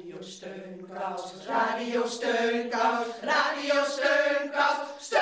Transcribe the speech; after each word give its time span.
Radio 0.00 0.22
Steunkous, 0.22 1.22
Radio 1.46 2.06
Steunkous, 2.06 3.06
Radio 3.22 3.84
Steunkous, 3.84 4.76
Steunkous! 4.98 5.20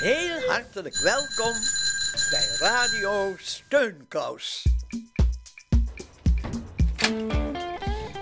Heel 0.00 0.50
hartelijk 0.50 0.96
welkom 0.96 1.52
bij 2.30 2.56
Radio 2.58 3.34
Steunkous. 3.38 4.66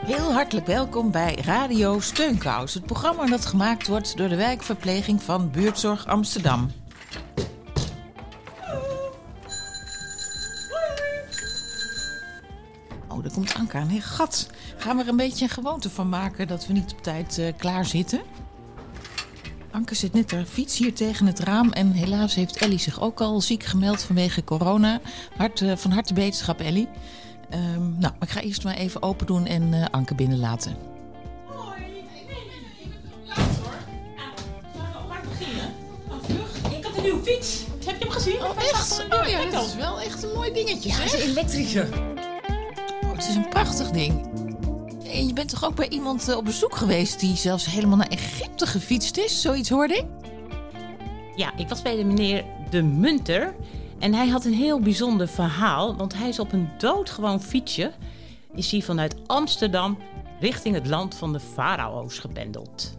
Heel 0.06 0.32
hartelijk 0.32 0.66
welkom 0.66 1.10
bij 1.10 1.34
Radio 1.34 2.00
Steunkous, 2.00 2.74
het 2.74 2.86
programma 2.86 3.26
dat 3.26 3.46
gemaakt 3.46 3.86
wordt 3.86 4.16
door 4.16 4.28
de 4.28 4.36
wijkverpleging 4.36 5.22
van 5.22 5.50
Buurtzorg 5.50 6.06
Amsterdam. 6.06 6.83
Aan. 13.74 13.88
Hey, 13.88 14.00
gat. 14.00 14.46
Gaan 14.76 14.96
we 14.96 15.02
er 15.02 15.08
een 15.08 15.16
beetje 15.16 15.44
een 15.44 15.50
gewoonte 15.50 15.90
van 15.90 16.08
maken 16.08 16.48
dat 16.48 16.66
we 16.66 16.72
niet 16.72 16.92
op 16.92 17.02
tijd 17.02 17.38
uh, 17.38 17.52
klaar 17.56 17.84
zitten? 17.84 18.22
Anke 19.70 19.94
zit 19.94 20.12
net 20.12 20.30
haar 20.30 20.44
fiets 20.44 20.78
hier 20.78 20.94
tegen 20.94 21.26
het 21.26 21.38
raam. 21.38 21.72
En 21.72 21.92
helaas 21.92 22.34
heeft 22.34 22.56
Ellie 22.56 22.78
zich 22.78 23.00
ook 23.00 23.20
al 23.20 23.40
ziek 23.40 23.62
gemeld 23.62 24.02
vanwege 24.02 24.44
corona. 24.44 25.00
Hart, 25.36 25.60
uh, 25.60 25.76
van 25.76 25.90
harte 25.90 26.14
beterschap, 26.14 26.60
Ellie. 26.60 26.88
Um, 27.54 27.96
nou, 27.98 28.14
ik 28.20 28.28
ga 28.28 28.40
eerst 28.40 28.64
maar 28.64 28.74
even 28.74 29.02
open 29.02 29.26
doen 29.26 29.46
en 29.46 29.72
uh, 29.72 29.84
Anke 29.90 30.14
binnenlaten. 30.14 30.76
Hoi, 31.46 31.80
nee, 31.80 31.90
nee, 31.92 32.26
nee, 32.26 32.92
laat 33.26 33.38
hoor. 33.62 33.74
Ah, 34.16 35.08
laat 35.08 35.22
beginnen. 35.28 35.72
Vlucht. 36.22 36.76
Ik 36.76 36.84
had 36.84 36.96
een 36.96 37.02
nieuwe 37.02 37.22
fiets. 37.22 37.62
Heb 37.86 37.98
je 37.98 38.04
hem 38.04 38.10
gezien? 38.10 38.44
Oh, 38.44 38.56
echt? 38.56 39.06
Oh 39.10 39.28
ja, 39.28 39.50
dat 39.50 39.66
is 39.66 39.74
wel 39.74 40.00
echt 40.00 40.22
een 40.22 40.32
mooi 40.34 40.52
dingetje. 40.52 40.88
Ja, 40.88 40.94
het 40.94 41.12
is 41.12 41.24
een 41.24 41.30
elektrische. 41.30 41.88
Het 43.24 43.32
is 43.32 43.38
een 43.38 43.48
prachtig 43.48 43.90
ding. 43.90 44.26
En 45.06 45.26
je 45.26 45.32
bent 45.32 45.48
toch 45.48 45.64
ook 45.64 45.74
bij 45.74 45.88
iemand 45.88 46.28
uh, 46.28 46.36
op 46.36 46.44
bezoek 46.44 46.76
geweest 46.76 47.20
die 47.20 47.36
zelfs 47.36 47.66
helemaal 47.66 47.96
naar 47.96 48.08
Egypte 48.08 48.66
gefietst 48.66 49.16
is? 49.16 49.40
Zoiets 49.40 49.68
hoorde 49.68 49.94
ik? 49.94 50.04
Ja, 51.36 51.56
ik 51.56 51.68
was 51.68 51.82
bij 51.82 51.96
de 51.96 52.04
meneer 52.04 52.44
De 52.70 52.82
Munter. 52.82 53.54
En 53.98 54.14
hij 54.14 54.28
had 54.28 54.44
een 54.44 54.54
heel 54.54 54.80
bijzonder 54.80 55.28
verhaal, 55.28 55.96
want 55.96 56.14
hij 56.14 56.28
is 56.28 56.38
op 56.38 56.52
een 56.52 56.68
doodgewoon 56.78 57.42
fietsje... 57.42 57.92
is 58.54 58.70
hij 58.70 58.80
vanuit 58.80 59.16
Amsterdam 59.26 59.98
richting 60.40 60.74
het 60.74 60.86
land 60.86 61.14
van 61.14 61.32
de 61.32 61.40
farao's 61.40 62.18
gependeld. 62.18 62.96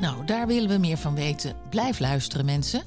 Nou, 0.00 0.24
daar 0.24 0.46
willen 0.46 0.68
we 0.68 0.78
meer 0.78 0.98
van 0.98 1.14
weten. 1.14 1.56
Blijf 1.70 1.98
luisteren, 1.98 2.44
mensen. 2.44 2.82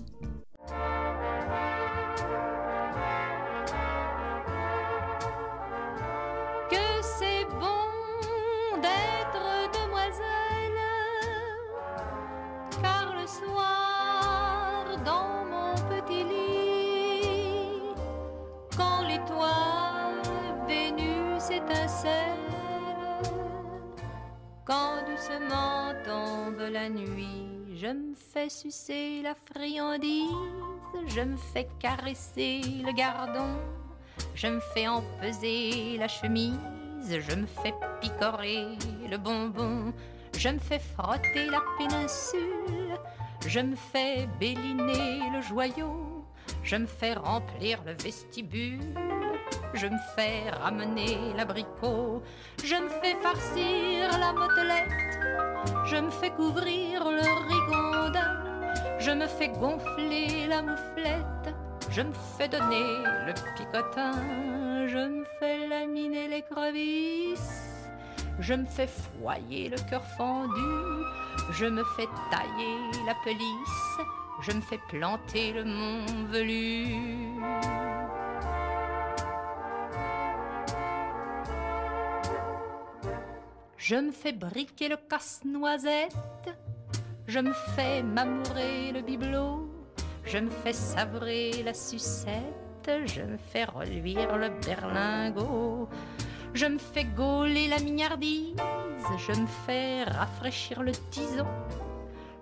Quand 24.65 24.95
doucement 25.07 25.93
tombe 26.03 26.67
la 26.71 26.89
nuit, 26.89 27.75
je 27.75 27.87
me 27.87 28.15
fais 28.15 28.49
sucer 28.49 29.21
la 29.21 29.35
friandise, 29.35 30.29
je 31.07 31.21
me 31.21 31.37
fais 31.37 31.67
caresser 31.79 32.61
le 32.83 32.91
gardon, 32.91 33.55
je 34.33 34.47
me 34.47 34.59
fais 34.73 34.87
empeser 34.87 35.97
la 35.97 36.07
chemise, 36.07 36.57
je 37.07 37.35
me 37.35 37.45
fais 37.45 37.73
picorer 38.01 38.77
le 39.09 39.17
bonbon, 39.17 39.93
je 40.37 40.49
me 40.49 40.59
fais 40.59 40.79
frotter 40.79 41.45
la 41.45 41.61
péninsule, 41.77 42.97
je 43.47 43.59
me 43.59 43.75
fais 43.75 44.27
béliner 44.39 45.19
le 45.31 45.41
joyau, 45.41 46.25
je 46.63 46.75
me 46.75 46.87
fais 46.87 47.13
remplir 47.13 47.83
le 47.85 47.93
vestibule, 47.93 48.79
je 49.73 49.87
me 49.87 49.97
fais 50.15 50.49
ramener 50.49 51.33
l'abricot, 51.35 52.23
je 52.63 52.75
me 52.75 52.89
fais 53.01 53.15
farcir 53.21 54.17
la 54.19 54.33
motelette, 54.33 55.19
je 55.85 55.97
me 55.97 56.09
fais 56.09 56.31
couvrir 56.31 57.03
le 57.03 57.27
rigondin, 57.49 58.43
je 58.99 59.11
me 59.11 59.27
fais 59.27 59.49
gonfler 59.49 60.47
la 60.47 60.61
mouflette, 60.61 61.55
je 61.89 62.01
me 62.01 62.13
fais 62.37 62.47
donner 62.47 63.03
le 63.27 63.33
picotin, 63.55 64.87
je 64.87 64.97
me 64.97 65.25
fais 65.39 65.67
laminer 65.67 66.27
l'écrevisse, 66.27 67.89
je 68.39 68.53
me 68.53 68.65
fais 68.65 68.87
foyer 68.87 69.69
le 69.69 69.77
cœur 69.89 70.05
fendu, 70.17 71.05
je 71.51 71.65
me 71.65 71.83
fais 71.95 72.07
tailler 72.31 72.77
la 73.05 73.15
pelisse, 73.23 73.99
je 74.41 74.51
me 74.51 74.61
fais 74.61 74.79
planter 74.89 75.53
le 75.53 75.63
mont 75.63 76.05
velu. 76.29 76.95
Je 83.87 83.95
me 83.97 84.11
fais 84.11 84.31
briquer 84.31 84.89
le 84.89 84.97
casse-noisette, 84.97 86.49
je 87.27 87.37
me 87.37 87.53
fais 87.75 88.01
m'amourer 88.01 88.91
le 88.91 89.01
bibelot, 89.01 89.69
je 90.23 90.39
me 90.39 90.49
fais 90.49 90.73
savrer 90.73 91.61
la 91.63 91.75
sucette, 91.75 92.89
je 93.05 93.21
me 93.21 93.37
fais 93.37 93.65
reluire 93.65 94.37
le 94.37 94.49
berlingot, 94.65 95.87
je 96.55 96.65
me 96.65 96.79
fais 96.79 97.03
gauler 97.03 97.67
la 97.67 97.77
mignardise, 97.77 98.55
je 99.19 99.39
me 99.39 99.47
fais 99.67 100.03
rafraîchir 100.05 100.81
le 100.81 100.93
tison, 101.11 101.45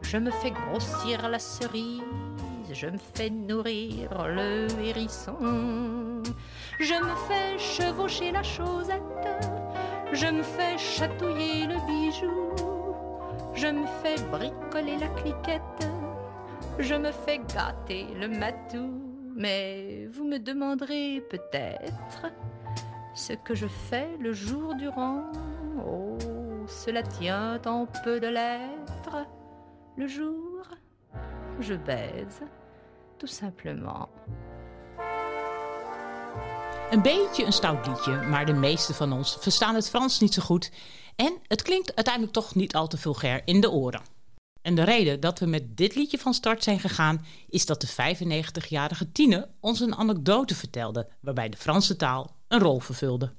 je 0.02 0.16
me 0.16 0.32
fais 0.32 0.52
grossir 0.52 1.28
la 1.28 1.40
cerise, 1.40 2.04
je 2.72 2.88
me 2.88 3.00
fais 3.16 3.30
nourrir 3.30 4.30
le 4.30 4.68
hérisson, 4.82 6.24
je 6.80 7.04
me 7.04 7.16
fais 7.28 7.60
chevaucher 7.60 8.32
la 8.32 8.44
chaussette, 8.44 9.02
je 10.14 10.28
me 10.28 10.44
fais 10.44 10.78
chatouiller 10.78 11.66
le 11.68 11.76
bijou, 11.88 12.56
je 13.54 13.68
me 13.68 13.86
fais 14.02 14.22
bricoler 14.32 14.98
la 14.98 15.08
cliquette, 15.10 15.90
je 16.80 16.96
me 16.96 17.12
fais 17.12 17.40
gâter 17.40 18.08
le 18.20 18.28
matou. 18.28 19.00
Mais 19.36 20.08
vous 20.12 20.26
me 20.26 20.38
demanderez 20.38 21.22
peut-être 21.28 22.32
ce 23.16 23.34
que 23.34 23.56
je 23.56 23.66
fais 23.66 24.10
le 24.20 24.32
jour 24.32 24.76
durant. 24.76 25.24
Oh, 25.84 26.18
cela 26.68 27.02
tient 27.02 27.60
en 27.66 27.88
peu 28.04 28.20
de 28.20 28.28
lettres. 28.28 29.28
Le 29.98 30.08
jour, 30.08 30.68
je 31.60 31.74
baise, 31.74 32.44
tout 33.18 33.28
simplement. 33.28 34.08
Een 36.94 37.02
beetje 37.02 37.46
een 37.46 37.54
stout 37.54 37.88
liedje, 37.88 38.22
maar 38.22 38.46
de 38.46 38.54
meeste 38.54 38.94
van 38.94 39.14
ons 39.14 39.38
verstaan 39.40 39.76
het 39.76 39.90
Frans 39.90 40.20
niet 40.20 40.34
zo 40.34 40.42
goed. 40.42 40.72
En 41.16 41.38
het 41.48 41.62
klinkt 41.62 41.96
uiteindelijk 41.96 42.34
toch 42.34 42.56
niet 42.56 42.76
al 42.76 42.88
te 42.88 42.98
vulgair 42.98 43.42
in 43.46 43.62
de 43.62 43.72
oren. 43.72 44.02
En 44.62 44.76
de 44.76 44.84
reden 44.84 45.20
dat 45.20 45.40
we 45.40 45.46
met 45.46 45.78
dit 45.78 45.96
liedje 45.96 46.18
van 46.18 46.34
start 46.34 46.64
zijn 46.64 46.80
gegaan, 46.80 47.26
is 47.50 47.66
dat 47.66 47.82
de 47.82 47.88
95-jarige 47.88 49.12
Tine 49.12 49.50
ons 49.60 49.80
een 49.80 49.96
anekdote 49.96 50.56
vertelde, 50.56 51.08
waarbij 51.20 51.50
de 51.50 51.58
Franse 51.58 51.96
taal 51.96 52.36
een 52.48 52.60
rol 52.60 52.80
vervulde. 52.80 53.32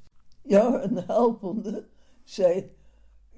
Ja, 0.42 0.82
een 0.82 0.96
helpende 1.06 1.86
zei: 2.24 2.70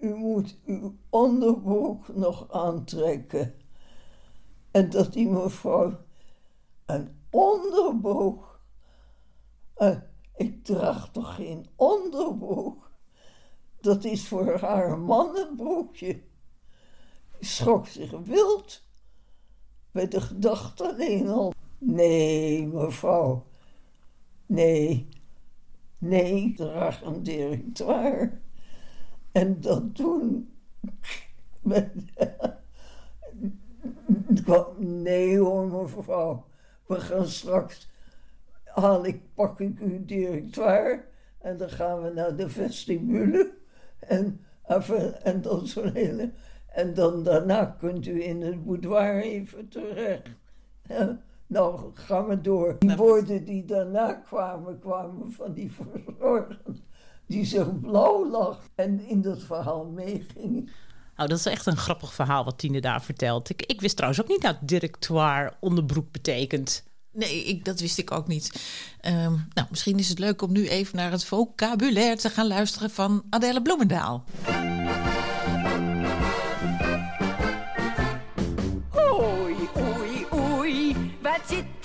U 0.00 0.14
moet 0.14 0.56
uw 0.66 0.96
onderbroek 1.10 2.08
nog 2.14 2.46
aantrekken. 2.50 3.54
En 4.70 4.90
dat 4.90 5.12
die 5.12 5.28
mevrouw 5.28 5.98
een 6.86 7.16
onderbroek. 7.30 8.55
Uh, 9.78 9.96
ik 10.36 10.64
draag 10.64 11.10
toch 11.10 11.34
geen 11.34 11.66
onderbroek? 11.76 12.90
Dat 13.80 14.04
is 14.04 14.28
voor 14.28 14.58
haar 14.58 14.90
een 14.90 15.02
mannenbroekje. 15.02 16.22
Schrok 17.40 17.86
zich 17.86 18.10
wild 18.10 18.84
bij 19.90 20.08
de 20.08 20.20
gedachte 20.20 20.88
alleen 20.88 21.28
al. 21.28 21.52
Nee, 21.78 22.66
mevrouw. 22.66 23.46
Nee. 24.46 25.08
Nee, 25.98 26.44
ik 26.44 26.56
draag 26.56 27.02
een 27.02 27.22
directoire. 27.22 28.40
En 29.32 29.60
dat 29.60 29.96
doen. 29.96 30.56
Nee 34.78 35.38
hoor, 35.38 35.66
mevrouw. 35.66 36.46
We 36.86 37.00
gaan 37.00 37.26
straks. 37.26 37.88
Haal 38.80 39.06
ik, 39.06 39.20
pak 39.34 39.60
ik 39.60 39.80
uw 39.80 40.04
directoire. 40.04 41.04
En 41.40 41.56
dan 41.56 41.70
gaan 41.70 42.02
we 42.02 42.10
naar 42.10 42.36
de 42.36 42.48
vestibule. 42.48 43.54
En, 43.98 44.40
even, 44.66 45.24
en 45.24 45.42
dan 45.42 45.66
zo'n 45.66 45.92
hele. 45.92 46.32
En 46.66 46.94
dan 46.94 47.22
daarna 47.22 47.64
kunt 47.64 48.06
u 48.06 48.24
in 48.24 48.42
het 48.42 48.64
boudoir 48.64 49.22
even 49.22 49.68
terecht. 49.68 50.28
Nou, 51.46 51.90
gaan 51.94 52.26
we 52.26 52.40
door. 52.40 52.76
Die 52.78 52.96
woorden 52.96 53.44
die 53.44 53.64
daarna 53.64 54.12
kwamen, 54.12 54.78
kwamen 54.78 55.32
van 55.32 55.52
die 55.52 55.72
verzorger 55.72 56.58
die 57.26 57.44
zich 57.44 57.80
blauw 57.80 58.30
lag 58.30 58.68
en 58.74 59.00
in 59.00 59.22
dat 59.22 59.42
verhaal 59.42 59.84
meeging. 59.84 60.70
Oh, 61.16 61.26
dat 61.26 61.38
is 61.38 61.46
echt 61.46 61.66
een 61.66 61.76
grappig 61.76 62.12
verhaal 62.12 62.44
wat 62.44 62.58
Tine 62.58 62.80
daar 62.80 63.02
vertelt. 63.02 63.50
Ik, 63.50 63.62
ik 63.62 63.80
wist 63.80 63.96
trouwens 63.96 64.22
ook 64.22 64.28
niet 64.28 64.42
dat 64.42 64.56
directoire 64.60 65.52
onderbroek 65.60 66.12
betekent. 66.12 66.84
Nee, 67.16 67.44
ik, 67.44 67.64
dat 67.64 67.80
wist 67.80 67.98
ik 67.98 68.10
ook 68.10 68.26
niet. 68.26 68.52
Ehm, 69.00 69.32
nou, 69.54 69.66
misschien 69.70 69.98
is 69.98 70.08
het 70.08 70.18
leuk 70.18 70.42
om 70.42 70.52
nu 70.52 70.68
even 70.68 70.96
naar 70.96 71.10
het 71.10 71.24
vocabulaire 71.24 72.16
te 72.16 72.30
gaan 72.30 72.46
luisteren 72.46 72.90
van 72.90 73.22
Adèle 73.30 73.62
Bloemendaal. 73.62 74.24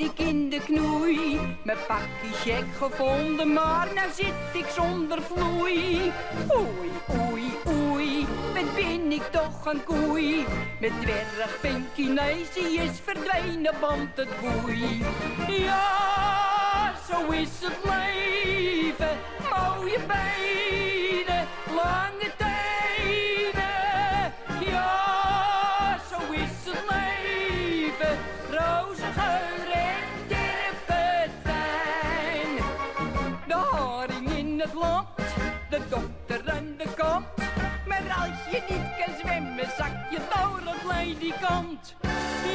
Ik 0.01 0.19
in 0.19 0.49
de 0.49 0.59
knoei? 0.59 1.39
Mijn 1.63 1.77
pakje 1.87 2.33
check 2.43 2.65
gevonden, 2.77 3.53
maar 3.53 3.87
nou 3.95 4.09
zit 4.15 4.33
ik 4.53 4.65
zonder 4.69 5.21
vloei. 5.21 6.11
Oei, 6.55 6.91
oei, 7.19 7.51
oei, 7.67 8.27
wat 8.53 8.75
ben 8.75 9.11
ik 9.11 9.23
toch 9.31 9.65
een 9.65 9.83
koei? 9.83 10.45
Met 10.79 10.91
dwerg 11.01 11.59
Pinkinesi 11.61 12.79
is 12.79 12.99
verdwenen, 13.03 13.79
want 13.79 14.09
het 14.15 14.29
boei. 14.41 15.03
Ja, 15.47 16.93
zo 17.09 17.31
is 17.31 17.49
het 17.59 17.77
leven, 17.83 19.17
mooie 19.49 19.99
benen, 20.07 21.47
lange 21.75 22.31
tenen. 22.37 22.40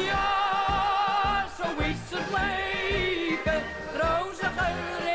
Ja, 0.04 1.46
zo 1.58 1.82
is 1.82 2.02
het 2.10 2.28
leven, 2.36 3.62
roze 3.92 4.46
geur 4.56 5.06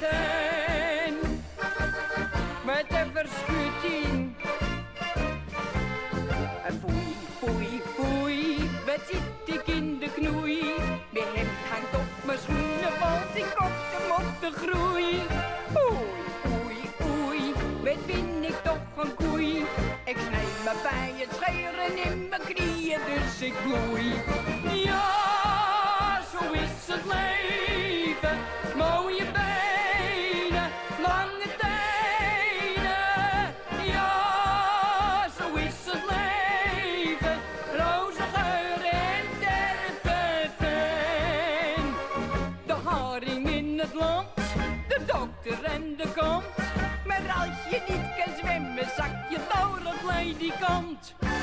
en. 0.00 1.14
Met 2.64 2.86
een 2.88 3.10
verschutting. 3.12 4.34
Foei, 6.80 7.16
foei, 7.38 7.82
foei, 7.94 8.70
wat 8.86 9.00
zit 9.10 9.54
ik 9.56 9.66
in 9.66 9.98
de 9.98 10.10
knoei? 10.14 10.60
Mijn 11.10 11.26
hemd 11.34 11.50
hangt 11.70 11.94
op 11.94 12.24
mijn 12.24 12.38
schoenen, 12.38 12.98
want 13.00 13.34
ik 13.34 13.60
op 14.18 14.40
de 14.40 14.50
groei. 14.52 15.59
Ja, 24.84 26.20
zo 26.32 26.52
is 26.52 26.86
het 26.86 27.04
leven, 27.04 28.38
mooie 28.76 29.24
benen, 29.24 30.70
lange 31.02 31.48
tenen. 31.58 33.54
Ja, 33.84 35.28
zo 35.38 35.54
is 35.54 35.74
het 35.84 36.02
leven, 36.08 37.36
roze 37.76 38.22
geur 38.34 38.84
en. 38.84 39.26
De 42.66 42.74
haring 42.84 43.50
in 43.50 43.78
het 43.78 43.94
land, 43.94 44.26
de 44.88 45.00
dokter 45.06 45.64
en 45.64 45.96
de 45.96 46.12
kant. 46.14 46.44
Maar 47.06 47.34
als 47.38 47.70
je 47.70 47.82
niet 47.88 48.24
kan 48.24 48.34
zwemmen, 48.38 48.88
zak 48.96 49.30
je 49.30 49.38
door 49.52 49.78
het 49.84 50.02
ledikant. 50.16 51.14
Ja, 51.20 51.39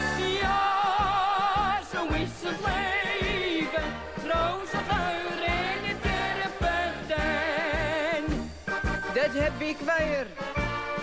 heb 9.38 9.62
ik 9.62 9.78
weer, 9.80 10.28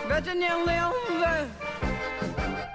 wat 0.09 0.27
een 0.27 0.43
ellende. 0.43 1.47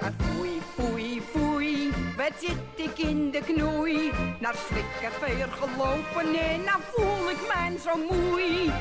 Maar 0.01 0.13
foei, 0.17 0.61
foei, 0.75 1.21
foei, 1.21 1.91
wat 2.17 2.31
zit 2.39 2.87
ik 2.87 2.97
in 2.97 3.31
de 3.31 3.41
knoei? 3.41 4.11
Naar 4.39 4.55
slikkerveer 4.67 5.47
gelopen 5.47 6.39
en 6.39 6.63
nou 6.63 6.81
voel 6.93 7.29
ik 7.29 7.53
mij 7.53 7.77
zo 7.77 7.97
moei. 8.11 8.71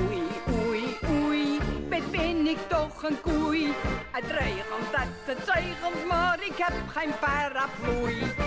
Oei, 0.00 0.22
oei, 0.66 0.96
oei, 1.10 1.58
wat 1.90 2.10
ben 2.10 2.46
ik 2.46 2.58
toch 2.68 3.02
een 3.02 3.20
koei? 3.20 3.72
Het 4.10 4.30
regent, 4.30 4.92
dat 4.92 5.36
het 5.36 5.38
zegent, 5.46 6.06
maar 6.08 6.38
ik 6.40 6.56
heb 6.56 6.74
geen 6.88 7.12
paraplu. 7.20 8.43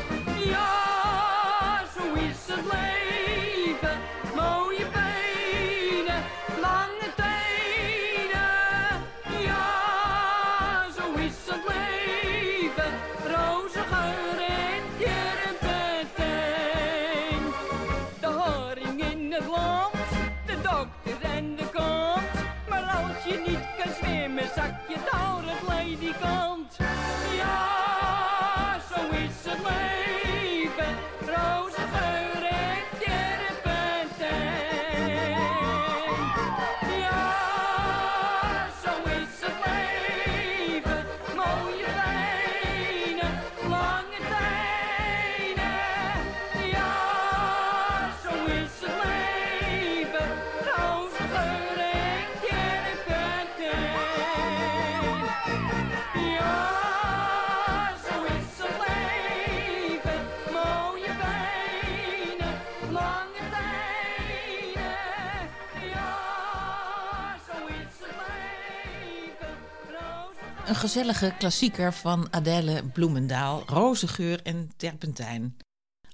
Gezellige 70.77 71.33
klassieker 71.37 71.93
van 71.93 72.27
Adèle 72.31 72.83
Bloemendaal, 72.93 73.63
Rozengeur 73.65 74.41
en 74.43 74.71
Terpentijn. 74.77 75.57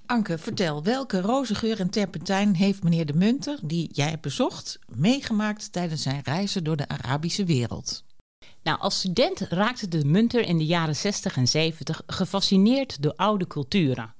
Anke, 0.05 0.37
vertel, 0.37 0.83
welke 0.83 1.21
rozengeur 1.21 1.79
en 1.79 1.89
terpentijn 1.89 2.55
heeft 2.55 2.83
meneer 2.83 3.05
de 3.05 3.13
Munter, 3.13 3.59
die 3.63 3.89
jij 3.93 4.09
hebt 4.09 4.21
bezocht, 4.21 4.79
meegemaakt 4.87 5.71
tijdens 5.71 6.01
zijn 6.01 6.21
reizen 6.23 6.63
door 6.63 6.75
de 6.75 6.87
Arabische 6.87 7.45
wereld? 7.45 8.03
Nou, 8.63 8.79
als 8.79 8.97
student 8.97 9.39
raakte 9.39 9.87
de 9.87 10.05
Munter 10.05 10.41
in 10.41 10.57
de 10.57 10.65
jaren 10.65 10.95
60 10.95 11.37
en 11.37 11.47
70 11.47 12.01
gefascineerd 12.07 13.01
door 13.01 13.13
oude 13.15 13.47
culturen. 13.47 14.13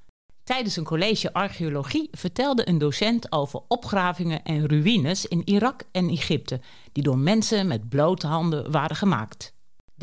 Tijdens 0.44 0.76
een 0.76 0.84
college 0.84 1.34
archeologie 1.34 2.08
vertelde 2.12 2.68
een 2.68 2.78
docent 2.78 3.32
over 3.32 3.62
opgravingen 3.68 4.44
en 4.44 4.68
ruïnes 4.68 5.26
in 5.26 5.42
Irak 5.46 5.84
en 5.92 6.10
Egypte, 6.10 6.62
die 6.92 7.04
door 7.04 7.18
mensen 7.18 7.68
met 7.68 7.90
blote 7.90 8.28
handen 8.28 8.72
waren 8.72 8.96
gemaakt. 8.96 9.53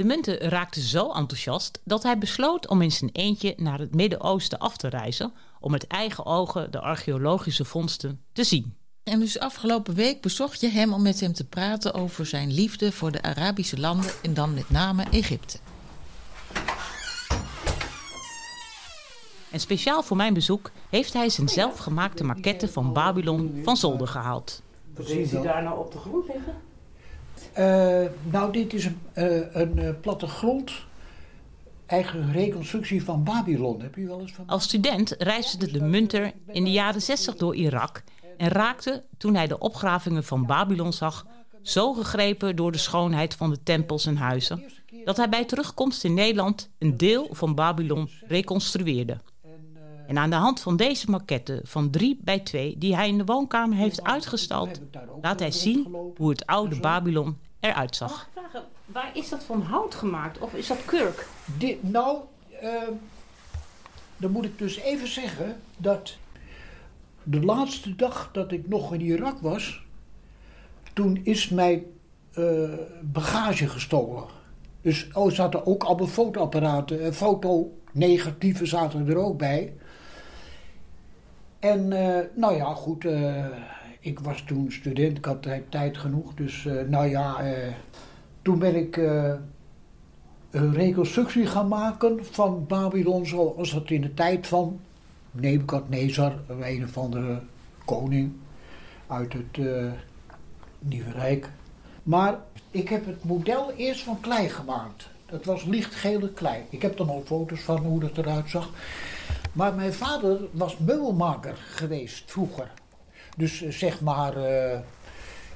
De 0.01 0.07
Munter 0.07 0.43
raakte 0.43 0.81
zo 0.81 1.13
enthousiast 1.13 1.81
dat 1.85 2.03
hij 2.03 2.19
besloot 2.19 2.69
om 2.69 2.83
in 2.83 2.93
zijn 2.93 3.11
eentje 3.13 3.55
naar 3.57 3.79
het 3.79 3.95
Midden-Oosten 3.95 4.59
af 4.59 4.77
te 4.77 4.89
reizen 4.89 5.33
om 5.59 5.71
met 5.71 5.87
eigen 5.87 6.27
ogen 6.27 6.71
de 6.71 6.81
archeologische 6.81 7.65
vondsten 7.65 8.21
te 8.33 8.45
zien. 8.45 8.75
En 9.03 9.21
dus 9.21 9.39
afgelopen 9.39 9.95
week 9.95 10.23
bezocht 10.23 10.61
je 10.61 10.69
hem 10.69 10.93
om 10.93 11.03
met 11.03 11.21
hem 11.21 11.33
te 11.33 11.45
praten 11.45 11.95
over 11.95 12.27
zijn 12.27 12.53
liefde 12.53 12.93
voor 12.93 13.13
de 13.13 13.23
Arabische 13.23 13.81
landen 13.81 14.11
en 14.23 14.35
dan 14.35 14.55
met 14.55 14.71
name 14.71 15.05
Egypte. 15.11 15.59
En 19.51 19.61
speciaal 19.61 20.03
voor 20.03 20.17
mijn 20.17 20.35
bezoek 20.35 20.71
heeft 20.91 21.13
hij 21.13 21.29
zijn 21.29 21.49
zelfgemaakte 21.49 22.25
maquette 22.25 22.69
van 22.69 22.93
Babylon 22.93 23.61
van 23.65 23.77
zolder 23.77 24.09
gehaald. 24.09 24.63
Wat 24.97 25.07
ziet 25.07 25.33
u 25.33 25.43
daar 25.43 25.63
nou 25.63 25.79
op 25.79 25.93
de 25.93 25.99
grond 25.99 26.27
liggen? 26.27 26.55
Eh, 27.53 28.03
nou, 28.23 28.53
dit 28.53 28.75
is 28.75 28.85
een, 28.85 29.01
eh, 29.13 29.55
een 29.55 29.79
eh, 29.79 29.91
plattegrond. 30.01 30.73
eigen 31.87 32.33
reconstructie 32.33 33.05
van 33.05 33.25
Babylon. 33.25 33.81
Heb 33.81 33.95
wel 33.95 34.21
eens 34.21 34.33
van... 34.33 34.47
Als 34.47 34.65
student 34.65 35.15
reisde 35.19 35.73
de 35.73 35.83
Munter 35.83 36.33
in 36.47 36.65
de 36.65 36.71
jaren 36.71 37.03
60 37.03 37.37
door 37.37 37.55
Irak 37.55 38.03
en 38.37 38.49
raakte, 38.49 39.05
toen 39.19 39.35
hij 39.35 39.47
de 39.47 39.59
opgravingen 39.59 40.25
van 40.25 40.47
Babylon 40.47 40.93
zag, 40.93 41.27
zo 41.63 41.93
gegrepen 41.93 42.57
door 42.57 42.73
de 42.73 42.79
schoonheid 42.79 43.35
van 43.35 43.51
de 43.51 43.63
tempels 43.63 44.07
en 44.07 44.17
huizen, 44.17 44.63
dat 45.05 45.17
hij 45.17 45.29
bij 45.29 45.45
terugkomst 45.45 46.05
in 46.05 46.15
Nederland 46.15 46.71
een 46.79 46.97
deel 46.97 47.29
van 47.31 47.55
Babylon 47.55 48.11
reconstrueerde. 48.27 49.19
En 50.11 50.19
aan 50.19 50.31
de 50.31 50.37
hand 50.37 50.61
van 50.61 50.77
deze 50.77 51.11
maquette 51.11 51.61
van 51.65 51.91
3 51.91 52.19
bij 52.23 52.41
2, 52.41 52.79
die 52.79 52.97
hij 52.97 53.09
in 53.09 53.19
de 53.19 53.25
woonkamer 53.25 53.77
heeft 53.77 54.03
uitgestald, 54.03 54.81
laat 55.21 55.39
hij 55.41 55.51
zien 55.51 55.97
hoe 56.17 56.31
het 56.31 56.47
oude 56.47 56.81
Babylon 56.81 57.39
eruit 57.61 57.97
zag. 57.97 58.11
Mag 58.11 58.21
ik 58.23 58.29
vragen, 58.33 58.69
waar 58.87 59.11
is 59.15 59.29
dat 59.29 59.43
van 59.43 59.63
hout 59.63 59.95
gemaakt 59.95 60.39
of 60.39 60.55
is 60.55 60.67
dat 60.67 60.85
kurk? 60.85 61.29
Dit, 61.45 61.83
nou, 61.83 62.19
uh, 62.63 62.71
dan 64.17 64.31
moet 64.31 64.45
ik 64.45 64.59
dus 64.59 64.77
even 64.77 65.09
zeggen 65.09 65.61
dat 65.77 66.17
de 67.23 67.41
laatste 67.41 67.97
dag 67.97 68.29
dat 68.33 68.53
ik 68.53 68.69
nog 68.69 68.95
in 68.95 69.01
Irak 69.01 69.39
was, 69.41 69.85
toen 70.93 71.21
is 71.23 71.49
mijn 71.49 71.85
uh, 72.39 72.71
bagage 73.03 73.69
gestolen. 73.69 74.25
Dus 74.83 75.09
oh, 75.13 75.31
zaten 75.31 75.67
ook 75.67 75.85
allemaal 75.85 76.07
fotoapparaten 76.07 77.05
en 77.05 77.15
fotonegatieven 77.15 78.67
zaten 78.67 79.09
er 79.09 79.17
ook 79.17 79.39
bij. 79.39 79.73
En 81.61 81.93
uh, 81.93 82.19
nou 82.35 82.57
ja, 82.57 82.75
goed, 82.75 83.05
uh, 83.05 83.45
ik 84.01 84.19
was 84.19 84.43
toen 84.47 84.73
student, 84.73 85.17
ik 85.17 85.25
had 85.25 85.47
tijd 85.69 85.99
genoeg. 85.99 86.35
Dus 86.35 86.65
uh, 86.65 86.83
nou 86.89 87.09
ja, 87.09 87.37
toen 88.43 88.59
ben 88.59 88.77
ik 88.77 88.97
een 90.51 90.73
reconstructie 90.73 91.47
gaan 91.47 91.69
maken 91.69 92.25
van 92.25 92.65
Babylon 92.67 93.27
zoals 93.27 93.73
dat 93.73 93.91
in 93.91 94.01
de 94.01 94.15
tijd 94.15 94.47
van 94.47 94.81
Nebukadnezar, 95.31 96.33
een 96.61 96.85
of 96.85 96.99
andere 96.99 97.41
koning 97.85 98.33
uit 99.07 99.33
het 99.33 99.67
Nieuwe 100.79 101.11
Rijk. 101.11 101.51
Maar 102.03 102.39
ik 102.71 102.89
heb 102.89 103.07
het 103.07 103.25
model 103.25 103.73
eerst 103.77 104.03
van 104.03 104.21
klei 104.21 104.49
gemaakt. 104.49 105.09
Dat 105.27 105.45
was 105.45 105.65
lichtgele 105.65 106.33
klei. 106.33 106.63
Ik 106.71 106.83
heb 106.83 106.99
er 106.99 107.09
al 107.09 107.23
foto's 107.27 107.61
van 107.61 107.79
hoe 107.79 108.01
dat 108.01 108.19
eruit 108.19 108.51
zag. 108.51 108.71
Maar 109.53 109.75
mijn 109.75 109.93
vader 109.93 110.39
was 110.51 110.77
meubelmaker 110.79 111.57
geweest 111.57 112.23
vroeger. 112.27 112.71
Dus 113.37 113.63
uh, 113.63 113.73
zeg 113.73 114.01
maar 114.01 114.37
uh, 114.37 114.79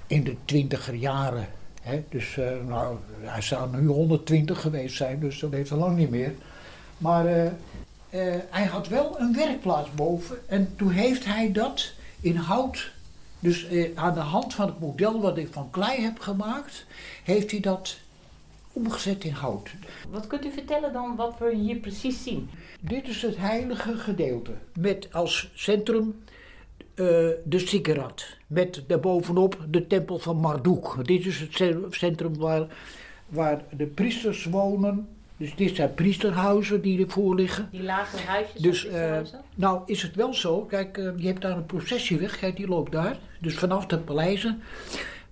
in 0.06 0.24
de 0.24 0.36
twintiger 0.44 0.94
jaren. 0.94 1.48
Hè? 1.82 2.04
Dus 2.08 2.36
uh, 2.36 2.50
nou, 2.66 2.96
hij 3.20 3.42
zou 3.42 3.76
nu 3.76 3.86
120 3.86 4.60
geweest 4.60 4.96
zijn, 4.96 5.20
dus 5.20 5.38
dat 5.38 5.52
heeft 5.52 5.70
al 5.70 5.78
lang 5.78 5.96
niet 5.96 6.10
meer. 6.10 6.34
Maar 6.98 7.52
hij 8.50 8.64
had 8.64 8.88
wel 8.88 9.20
een 9.20 9.34
werkplaats 9.34 9.90
boven. 9.94 10.38
En 10.48 10.72
toen 10.76 10.90
heeft 10.90 11.24
hij 11.24 11.52
dat 11.52 11.92
in 12.20 12.36
hout 12.36 12.92
dus 13.38 13.66
aan 13.94 14.14
de 14.14 14.20
hand 14.20 14.54
van 14.54 14.66
het 14.66 14.80
model 14.80 15.20
wat 15.20 15.38
ik 15.38 15.48
van 15.52 15.70
klei 15.70 16.02
heb 16.02 16.18
gemaakt, 16.18 16.86
heeft 17.24 17.50
hij 17.50 17.60
dat 17.60 17.96
omgezet 18.74 19.24
in 19.24 19.32
hout. 19.32 19.70
Wat 20.10 20.26
kunt 20.26 20.44
u 20.44 20.50
vertellen 20.50 20.92
dan 20.92 21.16
wat 21.16 21.38
we 21.38 21.54
hier 21.54 21.76
precies 21.76 22.22
zien? 22.22 22.50
Dit 22.80 23.08
is 23.08 23.22
het 23.22 23.36
heilige 23.36 23.96
gedeelte. 23.96 24.50
Met 24.78 25.08
als 25.12 25.50
centrum 25.54 26.22
uh, 26.94 27.06
de 27.44 27.58
Sikkerat. 27.58 28.26
Met 28.46 28.84
daarbovenop 28.86 29.58
de 29.68 29.86
tempel 29.86 30.18
van 30.18 30.36
Marduk. 30.36 30.96
Dit 31.02 31.26
is 31.26 31.40
het 31.40 31.76
centrum 31.90 32.36
waar, 32.36 32.66
waar 33.28 33.62
de 33.76 33.86
priesters 33.86 34.44
wonen. 34.44 35.08
Dus 35.36 35.54
dit 35.54 35.76
zijn 35.76 35.94
priesterhuizen 35.94 36.80
die 36.80 37.04
ervoor 37.04 37.34
liggen. 37.34 37.68
Die 37.70 37.82
lage 37.82 38.16
huisjes? 38.16 38.60
Dus, 38.60 38.86
uh, 38.86 39.18
nou 39.54 39.82
is 39.86 40.02
het 40.02 40.14
wel 40.14 40.34
zo. 40.34 40.60
Kijk, 40.60 40.96
uh, 40.96 41.10
je 41.16 41.26
hebt 41.26 41.40
daar 41.40 41.56
een 41.56 41.66
processieweg. 41.66 42.38
Kijk, 42.38 42.56
die 42.56 42.68
loopt 42.68 42.92
daar. 42.92 43.16
Dus 43.40 43.54
vanaf 43.54 43.86
de 43.86 43.98
paleizen. 43.98 44.62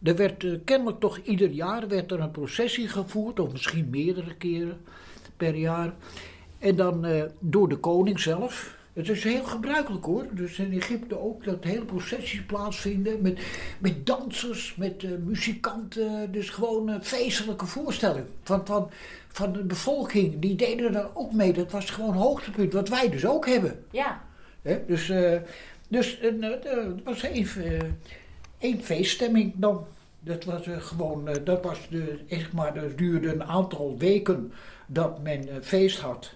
Er 0.02 0.16
werd 0.16 0.42
uh, 0.42 0.58
kennelijk 0.64 1.00
toch 1.00 1.18
ieder 1.18 1.50
jaar 1.50 1.88
werd 1.88 2.10
er 2.10 2.20
een 2.20 2.30
processie 2.30 2.88
gevoerd, 2.88 3.40
of 3.40 3.52
misschien 3.52 3.90
meerdere 3.90 4.34
keren 4.34 4.80
per 5.36 5.54
jaar. 5.54 5.92
En 6.58 6.76
dan 6.76 7.06
uh, 7.06 7.22
door 7.38 7.68
de 7.68 7.76
koning 7.76 8.20
zelf. 8.20 8.76
Het 8.92 9.08
is 9.08 9.24
heel 9.24 9.44
gebruikelijk 9.44 10.04
hoor. 10.04 10.26
Dus 10.30 10.58
in 10.58 10.72
Egypte 10.72 11.20
ook 11.20 11.44
dat 11.44 11.64
hele 11.64 11.84
processies 11.84 12.44
plaatsvinden. 12.44 13.22
Met, 13.22 13.40
met 13.78 14.06
dansers, 14.06 14.74
met 14.76 15.02
uh, 15.02 15.10
muzikanten. 15.24 16.32
Dus 16.32 16.50
gewoon 16.50 16.88
een 16.88 17.04
feestelijke 17.04 17.66
voorstelling. 17.66 18.26
Van, 18.42 18.66
van, 18.66 18.90
van 19.28 19.52
de 19.52 19.64
bevolking. 19.64 20.38
Die 20.38 20.56
deden 20.56 20.94
er 20.94 21.08
ook 21.14 21.32
mee. 21.32 21.52
Dat 21.52 21.70
was 21.70 21.90
gewoon 21.90 22.14
hoogtepunt. 22.14 22.72
Wat 22.72 22.88
wij 22.88 23.10
dus 23.10 23.26
ook 23.26 23.46
hebben. 23.46 23.84
Ja. 23.90 24.22
He, 24.62 24.78
dus 24.86 25.10
dus 25.92 26.18
het 26.20 27.02
was 27.04 27.22
even 27.22 27.98
één 28.62 28.82
feeststemming 28.82 29.52
dan. 29.56 29.86
Dat 30.20 30.44
was 30.44 30.66
uh, 30.66 30.76
gewoon, 30.76 31.28
uh, 31.28 31.34
dat 31.44 31.64
was 31.64 31.88
de, 31.88 32.18
echt 32.28 32.52
maar, 32.52 32.74
dat 32.74 32.98
duurde 32.98 33.32
een 33.32 33.44
aantal 33.44 33.94
weken 33.98 34.52
dat 34.86 35.22
men 35.22 35.48
uh, 35.48 35.54
feest 35.60 35.98
had. 35.98 36.34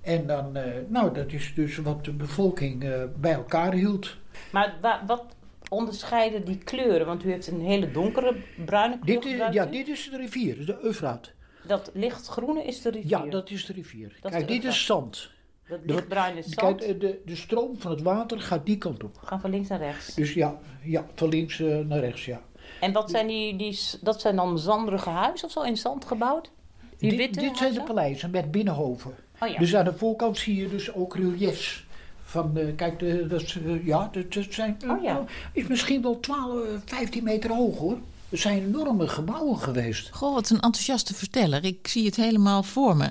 En 0.00 0.26
dan, 0.26 0.58
nou, 0.88 1.14
dat 1.14 1.32
is 1.32 1.54
dus 1.54 1.76
wat 1.76 2.04
de 2.04 2.12
bevolking 2.12 2.84
bij 3.16 3.32
elkaar 3.32 3.72
hield. 3.72 4.16
Maar 4.52 4.74
wa 4.80 5.02
wat 5.06 5.24
onderscheiden 5.68 6.44
die 6.44 6.58
kleuren? 6.58 7.06
Want 7.06 7.24
u 7.24 7.30
heeft 7.30 7.46
een 7.46 7.60
hele 7.60 7.90
donkere 7.90 8.36
bruine 8.64 8.98
kleur. 8.98 9.20
Dit 9.20 9.32
is, 9.32 9.52
ja, 9.52 9.66
dit 9.66 9.88
is 9.88 10.10
de 10.10 10.16
rivier, 10.16 10.66
de 10.66 10.78
Eufraat. 10.82 11.32
Dat 11.62 11.90
lichtgroene 11.94 12.64
is 12.64 12.82
de 12.82 12.90
rivier? 12.90 13.10
Ja, 13.10 13.26
dat 13.26 13.50
is 13.50 13.66
de 13.66 13.72
rivier. 13.72 14.18
Dat 14.20 14.32
Kijk, 14.32 14.48
dit 14.48 14.64
is 14.64 14.86
zand. 14.86 15.30
Dat 15.70 15.80
lichtbruin 15.84 16.36
is 16.36 16.46
zand. 16.48 16.80
Kijk, 16.80 17.00
de, 17.00 17.20
de 17.24 17.36
stroom 17.36 17.78
van 17.78 17.90
het 17.90 18.02
water 18.02 18.40
gaat 18.40 18.66
die 18.66 18.78
kant 18.78 19.04
op. 19.04 19.18
Gaan 19.24 19.40
van 19.40 19.50
links 19.50 19.68
naar 19.68 19.78
rechts. 19.78 20.14
Dus 20.14 20.34
ja, 20.34 20.58
ja 20.82 21.06
van 21.14 21.28
links 21.28 21.58
uh, 21.58 21.78
naar 21.78 22.00
rechts, 22.00 22.24
ja. 22.24 22.40
En 22.80 22.92
wat 22.92 23.10
zijn 23.10 23.26
die, 23.26 23.56
die, 23.56 23.78
dat 24.00 24.20
zijn 24.20 24.36
dan 24.36 24.58
zanderige 24.58 25.10
huizen 25.10 25.46
of 25.46 25.52
zo, 25.52 25.62
in 25.62 25.76
zand 25.76 26.04
gebouwd? 26.04 26.50
Die 26.98 27.16
dit, 27.16 27.34
dit 27.34 27.56
zijn 27.56 27.72
de 27.72 27.82
paleizen 27.82 28.30
met 28.30 28.50
binnenhoven. 28.50 29.14
Oh, 29.40 29.48
ja. 29.48 29.58
Dus 29.58 29.76
aan 29.76 29.84
de 29.84 29.94
voorkant 29.94 30.38
zie 30.38 30.56
je 30.56 30.68
dus 30.68 30.94
ook 30.94 31.16
reliefs. 31.16 31.84
Van, 32.22 32.52
uh, 32.58 32.76
kijk, 32.76 32.98
de, 32.98 33.26
dat, 33.26 33.54
uh, 33.54 33.86
ja, 33.86 34.08
dat, 34.12 34.32
dat 34.32 34.46
zijn, 34.50 34.76
oh, 34.88 35.02
ja. 35.02 35.24
is 35.52 35.66
misschien 35.66 36.02
wel 36.02 36.20
12, 36.20 36.66
15 36.84 37.24
meter 37.24 37.50
hoog 37.50 37.78
hoor. 37.78 37.98
Er 38.28 38.38
zijn 38.38 38.62
enorme 38.62 39.08
gebouwen 39.08 39.58
geweest. 39.58 40.08
Goh, 40.12 40.34
wat 40.34 40.50
een 40.50 40.60
enthousiaste 40.60 41.14
verteller. 41.14 41.64
Ik 41.64 41.88
zie 41.88 42.04
het 42.04 42.16
helemaal 42.16 42.62
voor 42.62 42.96
me. 42.96 43.10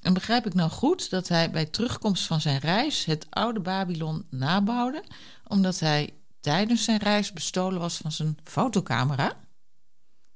En 0.00 0.12
begrijp 0.12 0.46
ik 0.46 0.54
nou 0.54 0.70
goed 0.70 1.10
dat 1.10 1.28
hij 1.28 1.50
bij 1.50 1.66
terugkomst 1.66 2.26
van 2.26 2.40
zijn 2.40 2.58
reis 2.58 3.04
het 3.04 3.26
oude 3.30 3.60
Babylon 3.60 4.26
nabouwde, 4.30 5.04
omdat 5.46 5.78
hij 5.78 6.14
tijdens 6.40 6.84
zijn 6.84 6.98
reis 6.98 7.32
bestolen 7.32 7.80
was 7.80 7.96
van 7.96 8.12
zijn 8.12 8.38
fotocamera? 8.44 9.32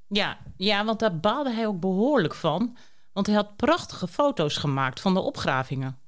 Ja, 0.07 0.39
ja, 0.57 0.85
want 0.85 0.99
daar 0.99 1.21
baalde 1.21 1.53
hij 1.53 1.67
ook 1.67 1.81
behoorlijk 1.81 2.35
van, 2.35 2.77
want 3.13 3.27
hij 3.27 3.37
had 3.37 3.57
prachtige 3.57 4.09
foto's 4.09 4.57
gemaakt 4.57 5.01
van 5.01 5.15
de 5.15 5.21
opgravingen. 5.21 5.99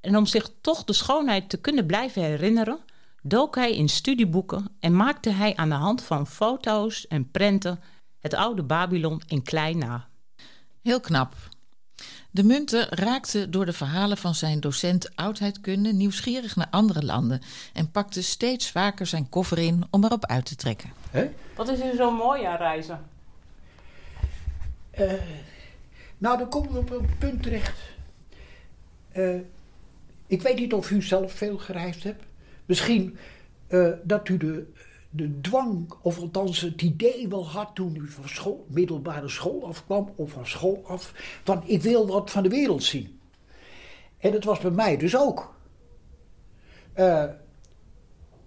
En 0.00 0.16
om 0.16 0.26
zich 0.26 0.50
toch 0.60 0.84
de 0.84 0.92
schoonheid 0.92 1.48
te 1.48 1.56
kunnen 1.56 1.86
blijven 1.86 2.22
herinneren, 2.22 2.78
dook 3.22 3.54
hij 3.54 3.76
in 3.76 3.88
studieboeken 3.88 4.76
en 4.80 4.96
maakte 4.96 5.30
hij 5.30 5.56
aan 5.56 5.68
de 5.68 5.74
hand 5.74 6.02
van 6.02 6.26
foto's 6.26 7.06
en 7.06 7.30
prenten 7.30 7.80
het 8.20 8.34
oude 8.34 8.62
Babylon 8.62 9.22
in 9.26 9.42
klein 9.42 9.78
na. 9.78 10.08
Heel 10.82 11.00
knap. 11.00 11.34
De 12.30 12.44
Munter 12.44 12.86
raakte 12.90 13.50
door 13.50 13.66
de 13.66 13.72
verhalen 13.72 14.16
van 14.16 14.34
zijn 14.34 14.60
docent 14.60 15.16
oudheidkunde 15.16 15.92
nieuwsgierig 15.92 16.56
naar 16.56 16.68
andere 16.70 17.04
landen 17.04 17.40
en 17.72 17.90
pakte 17.90 18.22
steeds 18.22 18.70
vaker 18.70 19.06
zijn 19.06 19.28
koffer 19.28 19.58
in 19.58 19.84
om 19.90 20.04
erop 20.04 20.26
uit 20.26 20.44
te 20.44 20.56
trekken. 20.56 20.90
Hè? 21.10 21.30
Wat 21.54 21.68
is 21.68 21.80
er 21.80 21.96
zo 21.96 22.10
mooi 22.10 22.44
aan 22.44 22.56
reizen? 22.56 23.00
Uh, 24.98 25.12
nou, 26.18 26.38
dan 26.38 26.48
komen 26.48 26.72
we 26.72 26.78
op 26.78 26.90
een 26.90 27.18
punt 27.18 27.42
terecht. 27.42 27.78
Uh, 29.16 29.40
ik 30.26 30.42
weet 30.42 30.58
niet 30.58 30.72
of 30.72 30.90
u 30.90 31.02
zelf 31.02 31.32
veel 31.32 31.58
gereisd 31.58 32.02
hebt. 32.02 32.24
Misschien 32.66 33.18
uh, 33.68 33.88
dat 34.02 34.28
u 34.28 34.36
de, 34.36 34.72
de 35.16 35.40
dwang, 35.40 35.92
of 36.02 36.18
althans 36.18 36.60
het 36.60 36.82
idee 36.82 37.28
wel 37.28 37.48
had 37.48 37.74
toen 37.74 37.96
u 37.96 38.08
van 38.08 38.28
school, 38.28 38.66
middelbare 38.68 39.28
school 39.28 39.66
afkwam, 39.66 40.12
of 40.16 40.30
van 40.30 40.46
school 40.46 40.82
af, 40.86 41.12
van 41.44 41.62
ik 41.66 41.82
wil 41.82 42.06
wat 42.06 42.30
van 42.30 42.42
de 42.42 42.48
wereld 42.48 42.84
zien. 42.84 43.18
En 44.18 44.32
dat 44.32 44.44
was 44.44 44.58
bij 44.58 44.70
mij 44.70 44.96
dus 44.96 45.16
ook. 45.16 45.54
Uh, 46.96 47.24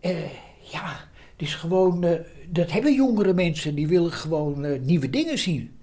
uh, 0.02 0.32
ja, 0.72 1.00
het 1.32 1.48
is 1.48 1.56
gewoon, 1.56 2.06
uh, 2.06 2.20
dat 2.50 2.72
hebben 2.72 2.94
jongere 2.94 3.34
mensen, 3.34 3.76
die 3.76 3.88
willen 3.88 4.12
gewoon 4.12 4.86
nieuwe 4.86 5.10
dingen 5.10 5.38
zien. 5.38 5.80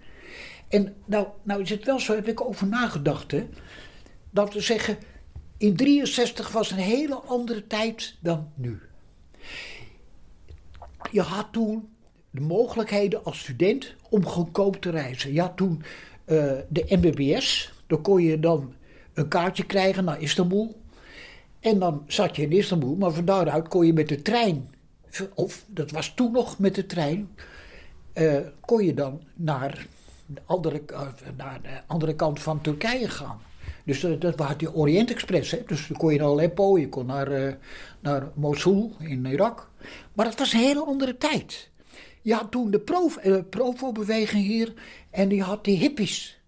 En 0.69 0.95
nou, 1.05 1.27
nou 1.43 1.63
is 1.63 1.71
het 1.71 1.85
wel 1.85 2.01
zo, 2.01 2.15
heb 2.15 2.29
ik 2.29 2.41
over 2.41 2.67
nagedacht, 2.67 3.31
hè, 3.31 3.47
dat 4.31 4.55
we 4.55 4.61
zeggen, 4.61 4.99
in 5.57 5.77
63 5.77 6.51
was 6.51 6.71
een 6.71 6.77
hele 6.77 7.15
andere 7.15 7.67
tijd 7.67 8.17
dan 8.21 8.49
nu. 8.55 8.81
Je 11.11 11.21
had 11.21 11.47
toen 11.53 11.89
de 12.31 12.41
mogelijkheden 12.41 13.25
als 13.25 13.39
student 13.39 13.95
om 14.11 14.27
goedkoop 14.27 14.77
te 14.77 14.91
reizen. 14.91 15.33
Je 15.33 15.41
had 15.41 15.57
toen 15.57 15.83
uh, 16.27 16.53
de 16.69 16.85
MBBS, 16.89 17.73
Dan 17.87 18.03
kon 18.03 18.23
je 18.23 18.41
dan 18.41 18.75
een 19.15 19.29
kaartje 19.29 19.67
krijgen 19.67 20.05
naar 20.05 20.21
Istanbul. 20.21 20.81
En 21.61 21.79
dan 21.79 22.05
zat 22.07 22.37
je 22.37 22.43
in 22.43 22.53
Istanbul, 22.53 22.95
maar 22.95 23.11
van 23.11 23.25
daaruit 23.25 23.69
kon 23.69 23.87
je 23.87 23.93
met 23.93 24.09
de 24.09 24.23
trein, 24.23 24.75
of 25.35 25.65
dat 25.67 25.91
was 25.91 26.15
toen 26.15 26.33
nog 26.33 26.59
met 26.59 26.75
de 26.75 26.87
trein, 26.87 27.29
eh, 28.13 28.37
kon 28.61 28.85
je 28.85 28.95
dan 28.95 29.21
naar 29.35 29.87
de, 30.27 30.41
andere, 30.45 30.83
eh, 30.87 31.09
naar 31.37 31.63
de 31.63 31.81
andere 31.87 32.15
kant 32.15 32.41
van 32.41 32.61
Turkije 32.61 33.09
gaan. 33.09 33.41
Dus 33.87 34.01
dat, 34.19 34.37
was 34.37 34.57
die 34.57 34.75
Orient 34.75 35.11
Express. 35.11 35.51
Hè? 35.51 35.63
Dus 35.67 35.87
dan 35.87 35.97
kon 35.97 36.13
je 36.13 36.19
naar 36.19 36.29
Aleppo, 36.29 36.79
je 36.79 36.89
kon 36.89 37.07
naar, 37.07 37.33
uh, 37.41 37.53
naar 38.01 38.31
Mosul 38.35 38.93
in 38.99 39.27
Irak. 39.27 39.71
Maar 40.13 40.27
dat 40.27 40.39
was 40.39 40.53
een 40.53 40.59
hele 40.61 40.85
andere 40.85 41.17
tijd. 41.17 41.71
Je 42.23 42.35
had 42.35 42.51
toen 42.51 42.71
de 42.71 42.81
Provo-beweging 43.51 44.45
hier 44.45 44.75
en 45.11 45.29
die 45.29 45.43
had 45.43 45.65
die 45.65 45.79
hippies. 45.79 46.41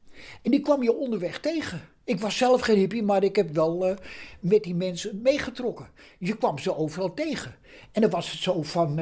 En 0.43 0.51
die 0.51 0.61
kwam 0.61 0.83
je 0.83 0.95
onderweg 0.95 1.41
tegen. 1.41 1.81
Ik 2.05 2.21
was 2.21 2.37
zelf 2.37 2.61
geen 2.61 2.79
hippie, 2.79 3.03
maar 3.03 3.23
ik 3.23 3.37
heb 3.37 3.55
wel 3.55 3.89
uh, 3.89 3.97
met 4.41 4.63
die 4.63 4.75
mensen 4.75 5.21
meegetrokken. 5.23 5.89
Je 6.19 6.37
kwam 6.37 6.59
ze 6.59 6.77
overal 6.77 7.15
tegen. 7.15 7.55
En 7.93 8.01
dan 8.01 8.11
was 8.11 8.31
het 8.31 8.41
zo 8.41 8.63
van, 8.63 8.99